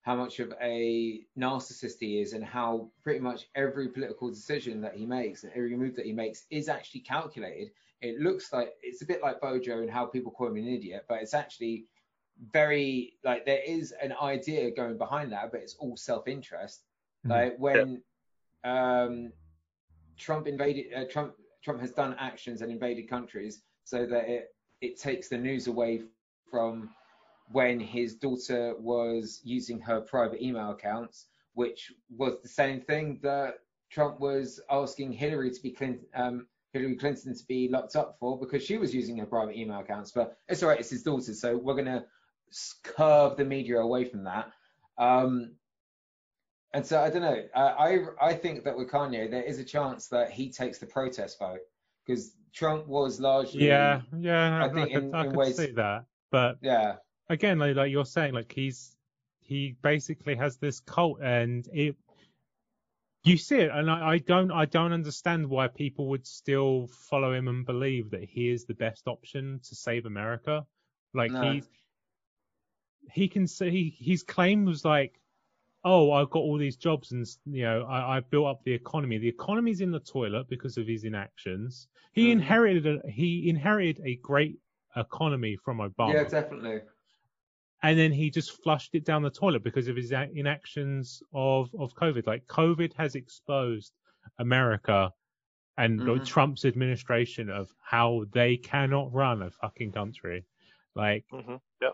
[0.02, 4.94] how much of a narcissist he is and how pretty much every political decision that
[4.94, 7.70] he makes and every move that he makes is actually calculated.
[8.02, 11.06] It looks like it's a bit like Bojo and how people call him an idiot,
[11.08, 11.86] but it's actually
[12.52, 16.82] very like there is an idea going behind that, but it's all self-interest.
[17.24, 17.30] Mhm.
[17.30, 18.02] Like when
[18.62, 19.32] um,
[20.18, 25.00] Trump invaded, uh, Trump Trump has done actions and invaded countries so that it it
[25.00, 26.02] takes the news away
[26.50, 26.90] from
[27.52, 33.54] when his daughter was using her private email accounts, which was the same thing that
[33.90, 38.38] Trump was asking Hillary to be Clinton, um, Hillary Clinton to be locked up for
[38.38, 40.10] because she was using her private email accounts.
[40.10, 42.06] But it's all right, it's his daughter, so we're gonna
[42.82, 44.50] curve the media away from that.
[44.98, 45.52] Um,
[46.74, 47.42] and so I don't know.
[47.54, 51.38] I I think that with Kanye, there is a chance that he takes the protest
[51.38, 51.60] vote
[52.04, 55.56] because Trump was largely Yeah, yeah, I I, think could, in- I in could ways-
[55.56, 56.04] see that.
[56.30, 56.96] But yeah
[57.30, 58.96] again, like, like you're saying, like he's
[59.40, 61.96] he basically has this cult, and it
[63.22, 67.32] you see it, and I, I don't I don't understand why people would still follow
[67.32, 70.66] him and believe that he is the best option to save America.
[71.14, 71.52] Like No.
[71.52, 71.62] he
[73.12, 75.20] he can say he, his claim was like,
[75.84, 79.18] oh, I've got all these jobs and you know I, I built up the economy.
[79.18, 81.88] The economy's in the toilet because of his inactions.
[82.12, 82.32] He Mhm.
[82.32, 84.58] inherited a, he inherited a great
[84.96, 86.80] economy from Obama yeah definitely
[87.82, 91.94] and then he just flushed it down the toilet because of his inactions of of
[91.94, 92.26] COVID.
[92.26, 93.92] Like COVID has exposed
[94.38, 95.12] America
[95.78, 96.26] and like, Mhm.
[96.26, 100.46] Trump's administration of how they cannot run a fucking country.
[100.94, 101.90] Like, hmm Yeah.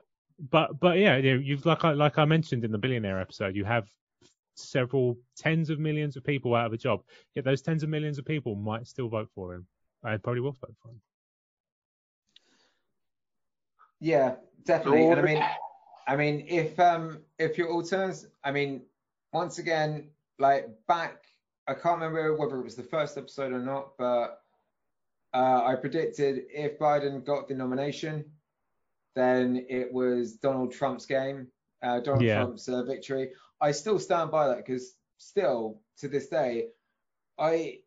[0.49, 3.64] But but yeah, you you've like I like I mentioned in the billionaire episode, you
[3.64, 3.88] have
[4.55, 7.03] several tens of millions of people out of a job.
[7.34, 9.66] Yet those tens of millions of people might still vote for him.
[10.03, 11.01] I probably will vote for him.
[14.01, 15.07] Yeah, definitely.
[15.07, 15.45] And I mean,
[16.09, 18.82] I mean, if um if your alternates, I mean,
[19.32, 21.24] once again, like back,
[21.68, 24.43] I can't remember whether it was the first episode or not, but
[25.32, 28.24] uh, I predicted if Biden got the nomination,
[29.20, 31.48] then it was Donald Trump's game,
[31.82, 32.42] uh, Donald Yeah.
[32.44, 33.32] Trump's uh, victory.
[33.60, 36.68] I still stand by that because still to this day,
[37.38, 37.80] I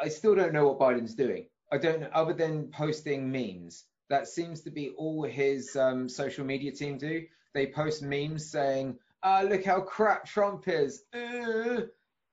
[0.00, 1.46] I still don't know what Biden's doing.
[1.70, 3.84] I don't know, other than posting memes.
[4.10, 7.26] That seems to be all his um, social media team do.
[7.54, 11.82] They post memes saying, "Ah, look how crap Trump is." Uh,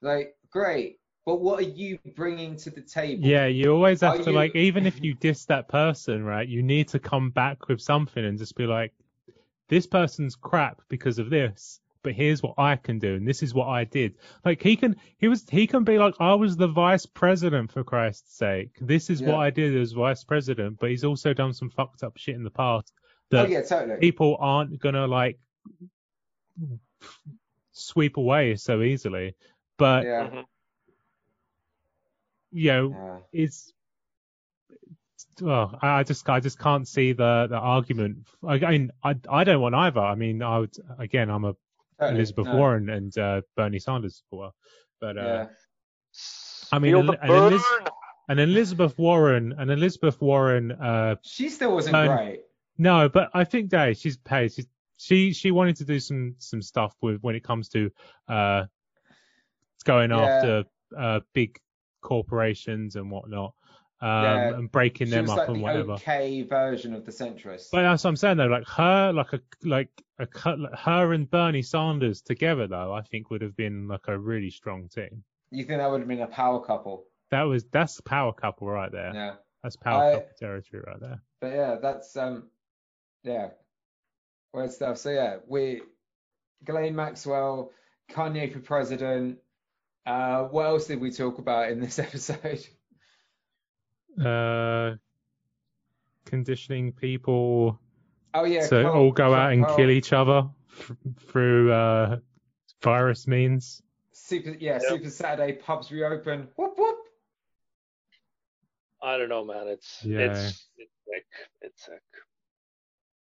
[0.01, 0.98] like, great,
[1.29, 3.23] but what are you bringing to the table?
[3.23, 6.47] Yeah, you always have Are to you- like, even if you diss that person, right?
[6.47, 8.93] You need to come back with something and just be like,
[9.67, 13.53] this person's crap because of this, but here's what I can do, and this is
[13.53, 14.15] what I did.
[14.43, 17.83] Like he can, he was, he can be like, I was the vice president for
[17.83, 18.71] Christ's sake.
[18.81, 19.27] This is Yeah.
[19.27, 22.43] what I did as vice president, but he's also done some fucked up shit in
[22.43, 22.91] the past
[23.31, 23.99] Oh that yeah, totally.
[23.99, 25.37] people aren't gonna like
[27.71, 29.35] sweep away so easily.
[29.77, 30.23] But Yeah.
[30.27, 30.39] Mm-hmm.
[32.51, 32.89] You know,
[33.33, 33.41] yeah.
[33.43, 33.73] it's
[35.41, 38.27] well, I just I just can't see the the argument.
[38.45, 39.99] I, I mean, I I don't want either.
[40.01, 41.53] I mean, I would again, I'm a
[41.99, 42.17] Totally.
[42.17, 42.55] Elizabeth No.
[42.55, 44.53] Warren and uh, Bernie Sanders supporter,
[45.01, 45.47] but uh, Yeah.
[46.71, 47.89] I mean, an- an Eliz-
[48.29, 52.41] an Elizabeth Warren, an Elizabeth Warren, uh, She still wasn't Um, great.
[52.77, 54.53] no, but I think that she's paid.
[54.53, 57.89] She's, she she wanted to do some some stuff with when it comes to
[58.27, 58.65] uh
[59.85, 60.19] going Yeah.
[60.21, 60.63] after
[60.97, 61.59] uh big
[62.01, 63.53] corporations and whatnot,
[64.01, 64.53] um, Yeah.
[64.55, 65.91] and breaking She them was up like and the whatever.
[65.93, 67.67] okay version of the centrist.
[67.71, 68.47] But that's what I'm saying though.
[68.47, 69.89] Like her, like a like
[70.19, 70.27] a
[70.77, 74.87] her and Bernie Sanders together though, I think would have been like a really strong
[74.89, 75.23] team.
[75.51, 77.05] you think that would have been a power couple?
[77.31, 79.11] That was that's power couple right there.
[79.13, 79.33] Yeah.
[79.63, 81.21] That's power I- couple territory right there.
[81.41, 82.49] But yeah, that's um,
[83.23, 83.49] yeah,
[84.53, 84.97] weird stuff.
[84.97, 85.81] So yeah, we,
[86.65, 87.71] Ghislaine Maxwell,
[88.11, 89.37] Kanye for president.
[90.09, 92.65] Uh, what else did we talk about in this episode?
[94.19, 94.95] Uh,
[96.25, 97.79] conditioning people
[98.33, 100.49] Oh yeah, to Carl- all go out and Carl- kill each other
[100.79, 100.91] f-
[101.27, 102.17] through uh
[102.81, 103.81] virus means.
[104.11, 104.81] Super, yeah, Yep.
[104.81, 106.47] Super Saturday pubs reopen.
[106.55, 106.97] Whoop whoop.
[109.01, 109.67] I don't know, man.
[109.67, 110.19] It's Yeah.
[110.31, 111.25] it's it's sick.
[111.61, 112.01] It's sick.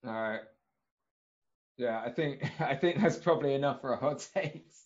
[0.06, 0.40] All right.
[1.78, 4.84] Yeah, I think I think that's probably enough for a hot takes.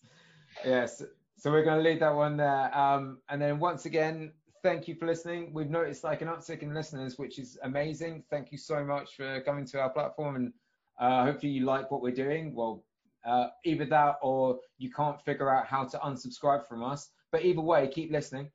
[0.65, 1.03] Yes.
[1.41, 2.77] So we're going to leave that one there.
[2.77, 4.33] Um, and then once again,
[4.63, 5.55] thank you for listening.
[5.55, 8.25] We've noticed like an uptick in listeners, which is amazing.
[8.29, 10.53] Thank you so much for coming to our platform, and
[11.01, 12.55] uh, hopefully you like what we're doing.
[12.55, 12.85] Well,
[13.25, 17.09] uh, either that or you can't figure out how to unsubscribe from us.
[17.33, 18.51] But either way, keep listening.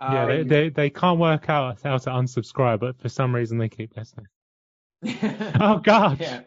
[0.00, 3.58] yeah, they, Um, they they can't work out how to unsubscribe, but for some reason
[3.58, 4.26] they keep listening.
[5.60, 6.46] Oh God.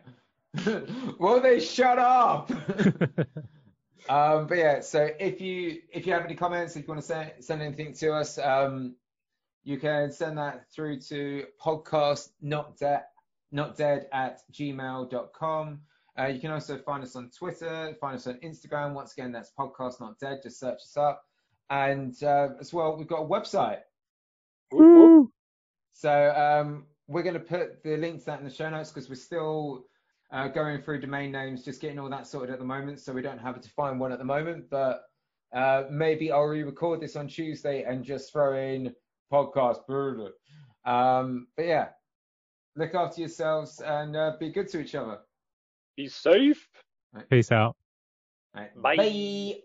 [1.20, 2.52] Will they shut up?
[4.10, 7.08] um, but yeah, so if you if you have any comments, if you want to
[7.08, 8.96] send send anything to us, um,
[9.64, 13.04] you can send that through to podcast not dead
[13.56, 15.80] not dead at gmail.com.
[16.18, 18.94] Uh, you can also find us on Twitter, find us on Instagram.
[18.94, 20.40] Once again, that's podcast not dead.
[20.44, 21.24] Just search us up.
[21.70, 23.80] And uh, as well, we've got a website.
[24.72, 25.32] Woo!
[25.94, 29.10] So um, we're going to put the link to that in the show notes because
[29.10, 29.86] we're still
[30.36, 33.00] uh, going through domain names, just getting all that sorted at the moment.
[33.00, 35.04] So we don't have a defined one at the moment, but
[35.54, 38.94] Uh, maybe I'll re-record this on Tuesday and just throw in
[39.32, 39.88] podcast.
[40.84, 41.88] Um, but yeah,
[42.76, 45.20] look after yourselves and uh, be good to each other.
[45.96, 46.68] Be safe.
[47.30, 47.76] Peace out.
[48.54, 48.72] Right.
[48.82, 48.98] Bye.
[48.98, 49.62] Bye.